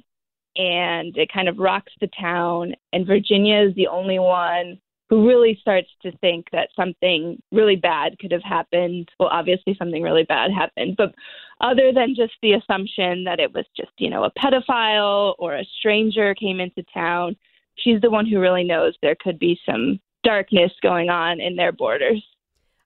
and 0.56 1.16
it 1.18 1.32
kind 1.34 1.48
of 1.48 1.58
rocks 1.58 1.94
the 2.00 2.10
town. 2.20 2.74
And 2.94 3.08
Virginia 3.08 3.62
is 3.62 3.76
the 3.76 3.88
only 3.88 4.20
one 4.20 4.80
who 5.10 5.28
really 5.28 5.58
starts 5.60 5.90
to 6.04 6.12
think 6.20 6.46
that 6.52 6.70
something 6.76 7.42
really 7.52 7.76
bad 7.76 8.18
could 8.20 8.32
have 8.32 8.44
happened. 8.44 9.10
Well, 9.20 9.30
obviously, 9.30 9.76
something 9.78 10.04
really 10.04 10.24
bad 10.24 10.52
happened, 10.52 10.96
but 10.98 11.14
other 11.62 11.92
than 11.92 12.16
just 12.16 12.34
the 12.42 12.54
assumption 12.54 13.24
that 13.24 13.40
it 13.40 13.54
was 13.54 13.66
just, 13.76 13.92
you 13.98 14.10
know, 14.10 14.24
a 14.24 14.32
pedophile 14.32 15.34
or 15.40 15.56
a 15.56 15.66
stranger 15.80 16.36
came 16.36 16.60
into 16.60 16.84
town, 16.94 17.36
she's 17.76 18.00
the 18.02 18.10
one 18.10 18.28
who 18.28 18.40
really 18.40 18.64
knows 18.64 18.96
there 19.02 19.18
could 19.20 19.40
be 19.40 19.60
some 19.66 20.00
darkness 20.24 20.72
going 20.82 21.10
on 21.10 21.42
in 21.42 21.56
their 21.56 21.72
borders. 21.72 22.24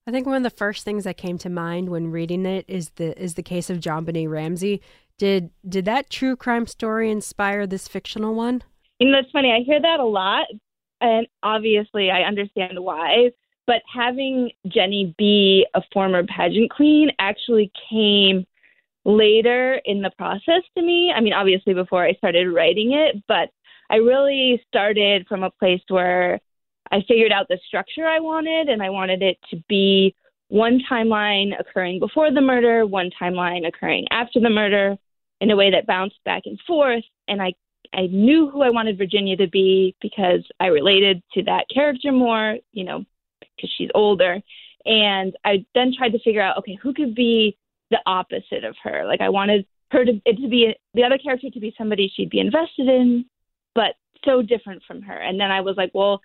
I 0.06 0.12
think 0.12 0.28
one 0.28 0.38
of 0.38 0.44
the 0.44 0.50
first 0.50 0.84
things 0.84 1.06
that 1.06 1.18
came 1.18 1.38
to 1.40 1.50
mind 1.50 1.90
when 1.90 2.12
reading 2.12 2.46
it 2.46 2.66
is 2.68 2.90
the 2.96 3.18
is 3.22 3.36
the 3.36 3.44
case 3.44 3.70
of 3.70 3.80
John 3.80 4.06
JonBenét 4.06 4.30
Ramsey. 4.30 4.82
Did 5.18 5.52
did 5.68 5.86
that 5.86 6.10
true 6.10 6.36
crime 6.36 6.68
story 6.68 7.10
inspire 7.10 7.66
this 7.66 7.88
fictional 7.88 8.34
one? 8.36 8.64
You 9.00 9.12
know, 9.12 9.20
it's 9.20 9.32
funny. 9.32 9.52
I 9.52 9.64
hear 9.66 9.82
that 9.82 10.00
a 10.00 10.06
lot, 10.06 10.46
and 11.04 11.28
obviously 11.44 12.10
I 12.10 12.24
understand 12.24 12.80
why. 12.80 13.30
But 13.68 13.82
having 13.94 14.52
Jenny 14.68 15.14
be 15.18 15.68
a 15.76 15.82
former 15.94 16.24
pageant 16.26 16.72
queen 16.72 17.12
actually 17.20 17.72
came 17.90 18.46
later 19.06 19.82
in 19.86 20.02
the 20.02 20.12
process 20.18 20.64
to 20.76 20.82
me. 20.82 21.14
I 21.16 21.22
mean, 21.22 21.34
obviously 21.34 21.74
before 21.74 22.04
I 22.04 22.14
started 22.14 22.50
writing 22.50 22.94
it, 22.94 23.22
but 23.28 23.50
I 23.90 23.98
really 23.98 24.62
started 24.68 25.28
from 25.28 25.44
a 25.44 25.52
place 25.52 25.82
where 25.90 26.40
I 26.92 27.02
figured 27.08 27.32
out 27.32 27.48
the 27.50 27.60
structure 27.68 28.06
I 28.06 28.20
wanted, 28.20 28.70
and 28.70 28.82
I 28.82 28.90
wanted 28.90 29.22
it 29.22 29.38
to 29.52 29.58
be 29.68 30.16
one 30.48 30.82
timeline 30.90 31.60
occurring 31.60 32.00
before 32.00 32.32
the 32.32 32.42
murder, 32.42 32.86
one 32.86 33.10
timeline 33.22 33.68
occurring 33.68 34.06
after 34.12 34.40
the 34.40 34.50
murder, 34.50 34.96
in 35.42 35.52
a 35.52 35.56
way 35.56 35.72
that 35.72 35.86
bounced 35.86 36.24
back 36.24 36.44
and 36.46 36.60
forth. 36.66 37.04
And 37.28 37.42
I 37.42 37.54
I 37.94 38.08
knew 38.08 38.50
who 38.50 38.62
I 38.62 38.70
wanted 38.70 38.98
Virginia 38.98 39.38
to 39.38 39.48
be 39.48 39.96
because 40.02 40.46
I 40.60 40.68
related 40.68 41.22
to 41.34 41.44
that 41.44 41.66
character 41.74 42.12
more, 42.12 42.58
you 42.72 42.84
know, 42.84 43.06
because 43.40 43.70
she's 43.78 43.90
older. 43.94 44.42
And 44.86 45.36
I 45.46 45.66
then 45.76 45.94
tried 45.98 46.10
to 46.10 46.20
figure 46.20 46.42
out, 46.42 46.58
okay, 46.58 46.78
who 46.82 46.94
could 46.94 47.16
be 47.16 47.58
the 47.92 48.00
opposite 48.06 48.64
of 48.64 48.76
her? 48.84 49.06
Like 49.06 49.22
I 49.22 49.30
wanted 49.30 49.66
her 49.92 50.04
to 50.04 50.20
it 50.26 50.42
to 50.42 50.50
be 50.50 50.76
the 50.94 51.04
other 51.04 51.18
character 51.18 51.50
to 51.50 51.60
be 51.60 51.74
somebody 51.78 52.12
she'd 52.14 52.30
be 52.30 52.40
invested 52.40 52.88
in, 52.88 53.26
but 53.76 53.96
so 54.26 54.42
different 54.42 54.82
from 54.88 55.02
her. 55.04 55.16
And 55.16 55.40
then 55.40 55.52
I 55.52 55.62
was 55.62 55.78
like, 55.78 55.92
well, 55.94 56.22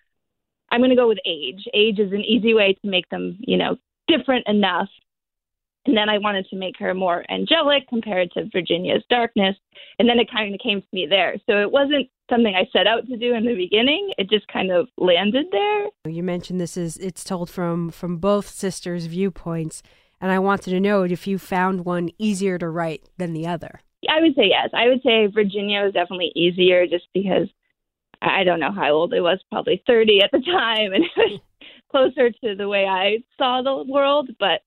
I'm 0.71 0.81
going 0.81 0.91
to 0.91 0.97
go 0.97 1.09
with 1.09 1.19
age. 1.27 1.65
Age 1.75 1.99
is 1.99 2.13
an 2.13 2.25
easy 2.25 2.55
way 2.55 2.75
to 2.75 2.89
make 2.89 3.09
them, 3.11 3.39
you 3.41 3.57
know, 3.57 3.77
different 4.07 4.47
enough 4.47 4.89
and 5.89 5.97
then 5.97 6.11
I 6.11 6.19
wanted 6.19 6.47
to 6.51 6.57
make 6.57 6.77
her 6.81 6.93
more 6.93 7.25
angelic 7.31 7.89
compared 7.89 8.31
to 8.33 8.45
Virginia's 8.53 9.03
darkness. 9.09 9.57
And 9.99 10.07
then 10.07 10.19
it 10.19 10.31
kind 10.31 10.55
of 10.55 10.61
came 10.61 10.83
to 10.83 10.87
me 10.93 11.07
there. 11.09 11.37
So 11.47 11.63
it 11.63 11.73
wasn't 11.73 12.11
something 12.29 12.55
I 12.55 12.69
set 12.75 12.87
out 12.87 13.07
to 13.07 13.17
do 13.17 13.35
in 13.35 13.47
the 13.47 13.55
beginning. 13.55 14.13
It 14.19 14.29
just 14.29 14.47
kind 14.49 14.71
of 14.71 14.89
landed 14.99 15.47
there. 15.51 15.87
You 16.07 16.23
mentioned 16.23 16.61
this 16.61 16.77
is 16.77 16.99
it's 16.99 17.25
told 17.25 17.49
from 17.49 17.91
from 17.91 18.19
both 18.19 18.51
sisters' 18.51 19.07
viewpoints, 19.07 19.83
and 20.21 20.31
I 20.31 20.39
wanted 20.41 20.73
to 20.73 20.81
know 20.81 21.05
if 21.05 21.27
you 21.27 21.39
found 21.39 21.87
one 21.87 22.11
easier 22.19 22.59
to 22.59 22.69
write 22.69 23.09
than 23.17 23.33
the 23.33 23.47
other. 23.47 23.81
I 24.11 24.21
would 24.21 24.35
say 24.35 24.49
yes. 24.51 24.69
I 24.75 24.89
would 24.89 25.01
say 25.03 25.27
Virginia 25.27 25.85
was 25.85 25.95
definitely 25.95 26.33
easier 26.37 26.87
just 26.87 27.07
because 27.15 27.49
I 28.21 28.45
don't 28.45 28.61
know 28.61 28.73
how 28.73 28.93
old 28.93 29.15
I 29.15 29.21
was, 29.21 29.41
probably 29.51 29.83
30 29.87 30.21
at 30.23 30.31
the 30.33 30.41
time 30.41 30.93
and 30.93 31.05
it 31.17 31.17
was 31.17 31.41
closer 31.91 32.31
to 32.31 32.55
the 32.55 32.69
way 32.69 32.85
I 32.85 33.23
saw 33.39 33.63
the 33.63 33.91
world, 33.91 34.29
but 34.39 34.61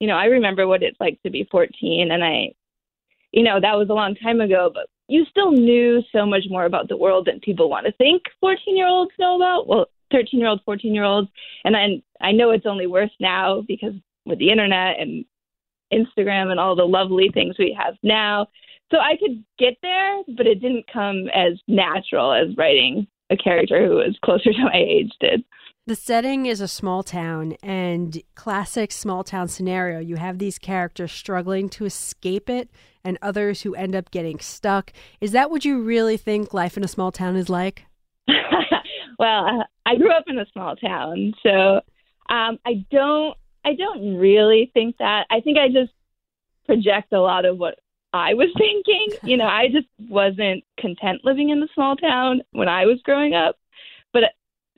you 0.00 0.06
know, 0.06 0.16
I 0.16 0.26
remember 0.26 0.66
what 0.66 0.82
it's 0.82 1.00
like 1.00 1.20
to 1.22 1.30
be 1.30 1.48
14 1.50 2.10
and 2.10 2.24
I, 2.24 2.52
you 3.32 3.42
know, 3.42 3.60
that 3.60 3.76
was 3.76 3.88
a 3.90 3.94
long 3.94 4.14
time 4.14 4.40
ago, 4.40 4.70
but 4.72 4.88
you 5.08 5.24
still 5.30 5.52
knew 5.52 6.02
so 6.12 6.24
much 6.26 6.44
more 6.48 6.64
about 6.64 6.88
the 6.88 6.96
world 6.96 7.26
than 7.26 7.40
people 7.40 7.70
want 7.70 7.86
to 7.86 7.92
think 7.92 8.22
14 8.40 8.76
year 8.76 8.86
olds 8.86 9.12
know 9.18 9.36
about. 9.36 9.66
Well, 9.66 9.86
13 10.12 10.40
year 10.40 10.48
olds, 10.48 10.62
14 10.64 10.94
year 10.94 11.04
olds. 11.04 11.28
And 11.64 11.74
then 11.74 12.02
I 12.20 12.32
know 12.32 12.50
it's 12.50 12.66
only 12.66 12.86
worse 12.86 13.10
now 13.20 13.62
because 13.66 13.94
with 14.24 14.38
the 14.38 14.50
internet 14.50 15.00
and 15.00 15.24
Instagram 15.92 16.50
and 16.50 16.60
all 16.60 16.76
the 16.76 16.84
lovely 16.84 17.30
things 17.32 17.56
we 17.58 17.76
have 17.78 17.94
now. 18.02 18.46
So 18.90 18.98
I 18.98 19.16
could 19.16 19.44
get 19.58 19.74
there, 19.82 20.22
but 20.36 20.46
it 20.46 20.60
didn't 20.60 20.90
come 20.92 21.28
as 21.34 21.58
natural 21.66 22.32
as 22.32 22.56
writing 22.56 23.06
a 23.30 23.36
character 23.36 23.86
who 23.86 23.96
was 23.96 24.18
closer 24.24 24.52
to 24.52 24.64
my 24.64 24.76
age 24.76 25.12
did. 25.20 25.44
The 25.88 25.96
setting 25.96 26.44
is 26.44 26.60
a 26.60 26.68
small 26.68 27.02
town 27.02 27.54
and 27.62 28.22
classic 28.34 28.92
small 28.92 29.24
town 29.24 29.48
scenario. 29.48 30.00
You 30.00 30.16
have 30.16 30.38
these 30.38 30.58
characters 30.58 31.12
struggling 31.12 31.70
to 31.70 31.86
escape 31.86 32.50
it 32.50 32.68
and 33.02 33.16
others 33.22 33.62
who 33.62 33.74
end 33.74 33.96
up 33.96 34.10
getting 34.10 34.38
stuck. 34.38 34.92
Is 35.22 35.32
that 35.32 35.50
what 35.50 35.64
you 35.64 35.80
really 35.80 36.18
think 36.18 36.52
life 36.52 36.76
in 36.76 36.84
a 36.84 36.88
small 36.88 37.10
town 37.10 37.36
is 37.36 37.48
like? 37.48 37.86
well, 39.18 39.64
I 39.86 39.96
grew 39.96 40.12
up 40.12 40.24
in 40.26 40.38
a 40.38 40.44
small 40.52 40.76
town, 40.76 41.32
so 41.42 41.76
um, 42.28 42.58
I 42.66 42.84
don't 42.90 43.34
I 43.64 43.72
don't 43.72 44.18
really 44.18 44.70
think 44.74 44.98
that. 44.98 45.24
I 45.30 45.40
think 45.40 45.56
I 45.56 45.68
just 45.68 45.92
project 46.66 47.14
a 47.14 47.18
lot 47.18 47.46
of 47.46 47.56
what 47.56 47.78
I 48.12 48.34
was 48.34 48.48
thinking. 48.58 49.08
You 49.22 49.38
know, 49.38 49.46
I 49.46 49.68
just 49.68 49.88
wasn't 50.10 50.64
content 50.78 51.22
living 51.24 51.48
in 51.48 51.60
the 51.60 51.68
small 51.72 51.96
town 51.96 52.42
when 52.52 52.68
I 52.68 52.84
was 52.84 53.00
growing 53.04 53.32
up. 53.32 53.56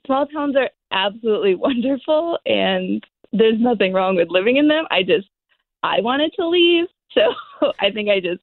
Small 0.05 0.25
towns 0.27 0.55
are 0.55 0.69
absolutely 0.91 1.55
wonderful 1.67 2.39
and 2.45 3.03
there's 3.31 3.59
nothing 3.59 3.93
wrong 3.93 4.15
with 4.15 4.29
living 4.29 4.57
in 4.57 4.67
them. 4.67 4.85
I 4.91 5.03
just 5.03 5.27
I 5.83 6.01
wanted 6.01 6.33
to 6.37 6.47
leave. 6.47 6.85
So 7.13 7.73
I 7.81 7.91
think 7.91 8.07
I 8.07 8.21
just 8.21 8.41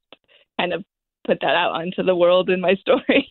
kind 0.61 0.75
of 0.75 0.85
put 1.27 1.39
that 1.41 1.55
out 1.55 1.73
onto 1.73 2.03
the 2.03 2.15
world 2.15 2.51
in 2.51 2.61
my 2.61 2.75
story. 2.81 3.27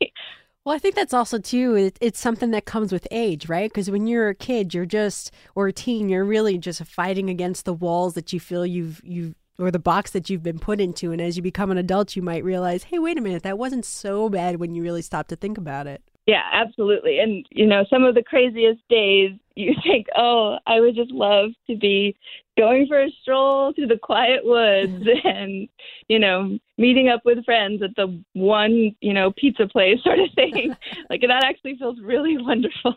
Well, 0.66 0.76
I 0.76 0.80
think 0.80 0.96
that's 0.96 1.14
also 1.14 1.38
too. 1.38 1.76
It, 1.76 1.98
it's 2.02 2.20
something 2.20 2.50
that 2.52 2.66
comes 2.66 2.92
with 2.92 3.08
age, 3.12 3.48
right? 3.48 3.70
Because 3.70 3.92
when 3.92 4.08
you're 4.08 4.30
a 4.30 4.36
kid, 4.36 4.74
you're 4.74 4.88
just 4.88 5.32
or 5.54 5.68
a 5.68 5.72
teen, 5.74 6.10
you're 6.10 6.26
really 6.26 6.58
just 6.58 6.84
fighting 6.86 7.30
against 7.30 7.66
the 7.66 7.74
walls 7.74 8.16
that 8.16 8.34
you 8.34 8.40
feel 8.40 8.66
you've 8.66 9.00
you've 9.04 9.36
or 9.60 9.72
the 9.72 9.80
box 9.80 10.12
that 10.12 10.30
you've 10.30 10.44
been 10.44 10.60
put 10.60 10.82
into. 10.82 11.12
And 11.12 11.22
as 11.22 11.38
you 11.38 11.44
become 11.44 11.72
an 11.72 11.78
adult, 11.78 12.16
you 12.16 12.22
might 12.22 12.44
realize, 12.44 12.84
hey, 12.84 13.00
wait 13.00 13.18
a 13.18 13.22
minute, 13.22 13.44
that 13.44 13.58
wasn't 13.58 13.86
so 13.86 14.30
bad 14.30 14.58
when 14.58 14.76
you 14.76 14.84
really 14.84 15.02
stop 15.02 15.28
to 15.28 15.36
think 15.36 15.58
about 15.58 15.88
it. 15.88 16.02
Yeah, 16.28 16.44
absolutely. 16.52 17.20
And, 17.20 17.46
you 17.52 17.66
know, 17.66 17.86
some 17.90 18.04
of 18.04 18.14
the 18.14 18.22
craziest 18.22 18.82
days, 18.90 19.32
you 19.56 19.74
think, 19.84 20.08
oh, 20.16 20.58
I 20.68 20.80
would 20.80 20.96
just 20.96 21.10
love 21.10 21.50
to 21.68 21.76
be 21.76 22.16
going 22.58 22.86
for 22.86 23.02
a 23.02 23.10
stroll 23.22 23.74
through 23.74 23.88
the 23.88 23.98
quiet 23.98 24.42
woods 24.44 25.08
and, 25.24 25.68
you 26.10 26.20
know, 26.20 26.60
meeting 26.78 27.08
up 27.08 27.22
with 27.24 27.44
friends 27.46 27.82
at 27.82 27.96
the 27.96 28.22
one, 28.34 28.96
you 29.00 29.14
know, 29.14 29.32
pizza 29.32 29.68
place 29.68 29.98
sort 30.04 30.20
of 30.20 30.30
thing. 30.36 30.76
like 31.10 31.22
that 31.22 31.44
actually 31.46 31.78
feels 31.78 31.98
really 32.02 32.38
wonderful. 32.38 32.96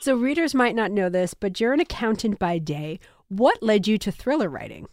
So, 0.00 0.16
readers 0.16 0.54
might 0.54 0.74
not 0.74 0.90
know 0.90 1.08
this, 1.08 1.34
but 1.34 1.60
you're 1.60 1.72
an 1.72 1.80
accountant 1.80 2.38
by 2.38 2.58
day. 2.58 3.00
What 3.28 3.62
led 3.62 3.86
you 3.86 3.98
to 3.98 4.10
thriller 4.10 4.48
writing? 4.48 4.88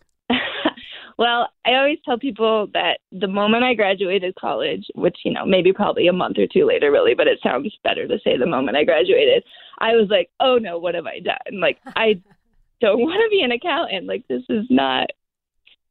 Well, 1.18 1.50
I 1.66 1.74
always 1.76 2.00
tell 2.06 2.18
people 2.18 2.68
that 2.74 3.00
the 3.12 3.28
moment 3.28 3.64
I 3.64 3.74
graduated 3.74 4.36
college, 4.36 4.86
which, 4.96 5.18
you 5.24 5.32
know, 5.32 5.46
maybe 5.46 5.72
probably 5.72 6.08
a 6.08 6.14
month 6.14 6.38
or 6.38 6.48
two 6.48 6.66
later, 6.66 6.92
really, 6.92 7.14
but 7.14 7.28
it 7.28 7.40
sounds 7.44 7.72
better 7.84 8.08
to 8.08 8.18
say 8.24 8.38
the 8.38 8.46
moment 8.46 8.78
I 8.78 8.84
graduated, 8.84 9.44
I 9.80 9.96
was 9.96 10.08
like, 10.10 10.30
oh 10.40 10.58
no, 10.58 10.78
what 10.78 10.96
have 10.96 11.06
I 11.06 11.20
done? 11.20 11.60
Like, 11.60 11.78
I 11.96 12.22
don't 12.82 13.00
want 13.00 13.22
to 13.24 13.30
be 13.30 13.44
an 13.44 13.52
accountant. 13.52 14.08
Like, 14.08 14.28
this 14.28 14.44
is 14.50 14.66
not 14.70 15.08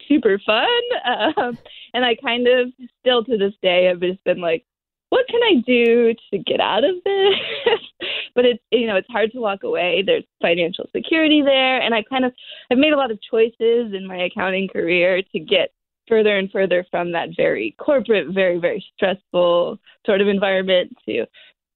super 0.09 0.41
fun. 0.45 0.67
Um, 1.37 1.59
and 1.95 2.05
I 2.05 2.15
kind 2.15 2.47
of 2.47 2.73
still 3.01 3.25
to 3.25 3.37
this 3.37 3.55
day 3.63 3.85
have 3.87 4.01
just 4.01 4.23
been 4.25 4.41
like, 4.41 4.65
what 5.11 5.27
can 5.29 5.41
I 5.43 5.61
do 5.67 6.15
to 6.31 6.39
get 6.39 6.61
out 6.61 6.85
of 6.85 6.95
this? 7.05 7.81
but 8.35 8.45
it's 8.45 8.63
you 8.71 8.87
know 8.87 8.97
it's 8.97 9.09
hard 9.11 9.33
to 9.33 9.41
walk 9.41 9.63
away. 9.63 10.03
There's 10.05 10.25
financial 10.41 10.89
security 10.95 11.43
there, 11.43 11.81
and 11.81 11.95
I 11.95 12.03
kind 12.03 12.25
of 12.25 12.33
I've 12.71 12.79
made 12.79 12.93
a 12.93 12.97
lot 12.97 13.11
of 13.11 13.19
choices 13.23 13.95
in 13.95 14.07
my 14.07 14.25
accounting 14.25 14.69
career 14.69 15.23
to 15.33 15.39
get 15.39 15.73
further 16.09 16.37
and 16.37 16.51
further 16.51 16.85
from 16.91 17.13
that 17.13 17.31
very 17.37 17.75
corporate, 17.79 18.29
very 18.35 18.59
very 18.59 18.85
stressful 18.95 19.79
sort 20.07 20.21
of 20.21 20.29
environment 20.29 20.93
to 21.07 21.27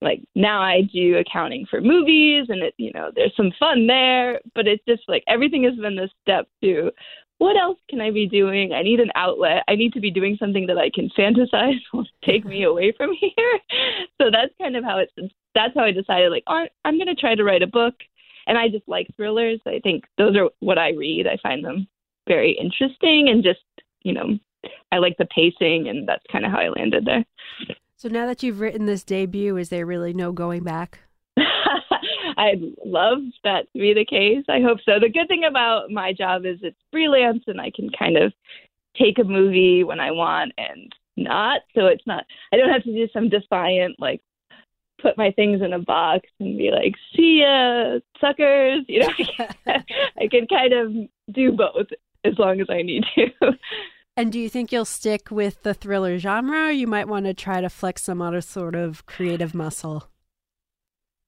like 0.03 0.23
now 0.35 0.61
I 0.61 0.83
do 0.83 1.17
accounting 1.17 1.67
for 1.71 1.81
movies, 1.81 2.47
and 2.49 2.63
it 2.63 2.75
you 2.77 2.93
know 2.93 3.11
there's 3.15 3.35
some 3.37 3.53
fun 3.59 3.87
there, 3.87 4.41
but 4.55 4.67
it's 4.67 4.85
just 4.87 5.03
like 5.09 5.25
everything 5.27 5.65
has 5.65 5.77
been 5.77 5.97
this 5.97 6.11
step 6.23 6.47
to 6.63 6.91
what 7.39 7.57
else 7.57 7.79
can 7.91 8.01
I 8.01 8.11
be 8.11 8.27
doing? 8.27 8.73
I 8.73 8.83
need 8.83 9.01
an 9.01 9.11
outlet. 9.15 9.63
I 9.69 9.75
need 9.75 9.93
to 9.93 10.01
be 10.01 10.11
doing 10.11 10.37
something 10.39 10.67
that 10.67 10.79
I 10.79 10.91
can 10.91 11.11
fantasize 11.17 11.79
will 11.93 12.07
take 12.25 12.45
me 12.45 12.63
away 12.65 12.93
from 12.97 13.13
here. 13.13 13.59
So 14.21 14.31
that's 14.31 14.55
kind 14.61 14.77
of 14.77 14.85
how 14.85 14.99
it's. 14.99 15.33
That's 15.55 15.75
how 15.75 15.85
I 15.85 15.93
decided. 15.93 16.31
Like, 16.31 16.45
oh, 16.47 16.67
I'm 16.85 16.97
going 16.97 17.07
to 17.07 17.15
try 17.15 17.35
to 17.35 17.45
write 17.45 17.63
a 17.63 17.67
book, 17.67 17.95
and 18.47 18.59
I 18.59 18.69
just 18.69 18.87
like 18.87 19.09
thrillers. 19.17 19.61
I 19.67 19.81
think 19.83 20.05
those 20.19 20.37
are 20.37 20.51
what 20.61 20.79
I 20.79 20.91
read. 20.91 21.27
I 21.27 21.39
find 21.43 21.65
them 21.65 21.89
very 22.29 22.53
interesting, 22.53 23.29
and 23.29 23.43
just 23.43 23.61
you 24.03 24.13
know, 24.13 24.39
I 24.93 24.99
like 24.99 25.17
the 25.19 25.27
pacing, 25.27 25.89
and 25.89 26.09
that's 26.09 26.25
kind 26.31 26.45
of 26.45 26.53
how 26.53 26.59
I 26.59 26.69
landed 26.69 27.05
there. 27.05 27.25
So 27.97 28.09
now 28.09 28.27
that 28.27 28.43
you've 28.43 28.61
written 28.61 28.87
this 28.87 29.05
debut, 29.05 29.57
is 29.57 29.71
there 29.71 29.87
really 29.87 30.13
no 30.13 30.33
going 30.33 30.63
back? 30.63 31.01
I'd 32.37 32.61
love 32.85 33.19
that 33.45 33.73
to 33.73 33.79
be 33.79 33.95
the 33.95 34.05
case. 34.05 34.45
I 34.49 34.61
hope 34.61 34.79
so. 34.85 34.99
The 35.01 35.09
good 35.09 35.29
thing 35.29 35.45
about 35.45 35.91
my 35.91 36.13
job 36.13 36.45
is 36.45 36.59
it's 36.63 36.77
freelance 36.93 37.45
and 37.47 37.61
I 37.61 37.71
can 37.75 37.89
kind 37.99 38.17
of 38.17 38.33
take 38.97 39.19
a 39.19 39.25
movie 39.25 39.85
when 39.85 40.01
I 40.01 40.11
want 40.11 40.53
and 40.59 40.93
not. 41.17 41.63
So 41.75 41.87
it's 41.87 42.07
not, 42.07 42.25
I 42.53 42.57
don't 42.57 42.71
have 42.71 42.85
to 42.85 42.93
do 42.93 43.09
some 43.13 43.29
defiant, 43.29 43.97
like, 43.99 44.21
put 45.01 45.19
my 45.19 45.31
things 45.31 45.61
in 45.63 45.73
a 45.73 45.79
box 45.79 46.29
and 46.41 46.59
be 46.59 46.71
like, 46.71 46.95
see 47.15 47.43
ya, 47.43 47.99
suckers. 48.21 48.85
You 48.89 49.01
know, 49.01 49.11
I 50.19 50.29
can 50.31 50.47
kind 50.47 50.73
of 50.73 51.35
do 51.35 51.53
both 51.53 51.87
as 52.25 52.39
long 52.39 52.61
as 52.61 52.67
I 52.71 52.83
need 52.83 53.05
to. 53.15 53.31
And 54.19 54.33
do 54.33 54.41
you 54.41 54.49
think 54.49 54.73
you'll 54.73 54.87
stick 54.87 55.31
with 55.31 55.63
the 55.63 55.75
thriller 55.75 56.17
genre 56.17 56.69
or 56.69 56.71
you 56.71 56.87
might 56.87 57.07
want 57.07 57.27
to 57.27 57.35
try 57.35 57.61
to 57.61 57.69
flex 57.69 58.03
some 58.03 58.23
other 58.23 58.41
sort 58.41 58.75
of 58.75 59.05
creative 59.05 59.55
muscle? 59.55 60.09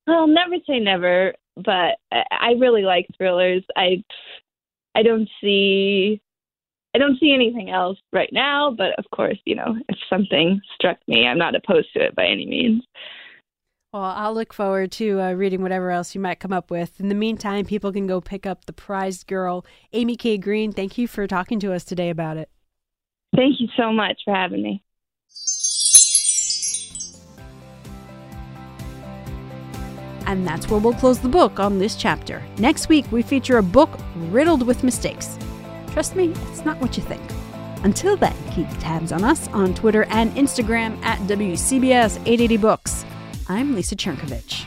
Well, 0.08 0.20
I'll 0.20 0.26
never 0.26 0.56
say 0.66 0.80
never, 0.80 1.34
but 1.56 1.98
I 2.10 2.52
really 2.58 2.82
like 2.82 3.06
thrillers. 3.16 3.62
I 3.76 4.02
I 4.94 5.02
don't 5.02 5.28
see 5.42 6.20
I 6.94 6.98
don't 6.98 7.20
see 7.20 7.34
anything 7.34 7.68
else 7.68 7.98
right 8.10 8.30
now, 8.32 8.74
but 8.76 8.98
of 8.98 9.04
course, 9.14 9.38
you 9.44 9.54
know, 9.54 9.76
if 9.88 9.98
something 10.08 10.62
struck 10.74 10.96
me, 11.06 11.26
I'm 11.26 11.36
not 11.36 11.54
opposed 11.54 11.92
to 11.92 12.04
it 12.06 12.16
by 12.16 12.24
any 12.24 12.46
means. 12.46 12.82
Well, 13.92 14.02
I'll 14.02 14.32
look 14.32 14.54
forward 14.54 14.92
to 14.92 15.20
uh, 15.20 15.32
reading 15.32 15.60
whatever 15.60 15.90
else 15.90 16.14
you 16.14 16.22
might 16.22 16.40
come 16.40 16.54
up 16.54 16.70
with. 16.70 16.98
In 17.00 17.08
the 17.08 17.14
meantime, 17.14 17.66
people 17.66 17.92
can 17.92 18.06
go 18.06 18.22
pick 18.22 18.46
up 18.46 18.64
The 18.64 18.72
Prized 18.72 19.26
Girl. 19.26 19.64
Amy 19.92 20.16
K. 20.16 20.38
Green, 20.38 20.72
thank 20.72 20.96
you 20.96 21.06
for 21.06 21.26
talking 21.26 21.60
to 21.60 21.74
us 21.74 21.84
today 21.84 22.08
about 22.08 22.38
it. 22.38 22.48
Thank 23.36 23.60
you 23.60 23.68
so 23.76 23.92
much 23.92 24.20
for 24.24 24.34
having 24.34 24.62
me. 24.62 24.82
And 30.28 30.46
that's 30.46 30.68
where 30.68 30.78
we'll 30.78 30.92
close 30.92 31.18
the 31.18 31.28
book 31.28 31.58
on 31.58 31.78
this 31.78 31.96
chapter. 31.96 32.44
Next 32.58 32.90
week, 32.90 33.10
we 33.10 33.22
feature 33.22 33.56
a 33.56 33.62
book 33.62 33.88
riddled 34.14 34.66
with 34.66 34.84
mistakes. 34.84 35.38
Trust 35.92 36.16
me, 36.16 36.34
it's 36.50 36.66
not 36.66 36.78
what 36.82 36.98
you 36.98 37.02
think. 37.02 37.22
Until 37.82 38.14
then, 38.16 38.36
keep 38.54 38.68
tabs 38.78 39.10
on 39.10 39.24
us 39.24 39.48
on 39.48 39.74
Twitter 39.74 40.04
and 40.10 40.30
Instagram 40.36 41.02
at 41.02 41.18
WCBS 41.20 42.18
880 42.26 42.56
Books. 42.58 43.06
I'm 43.48 43.74
Lisa 43.74 43.96
Chernkovich. 43.96 44.66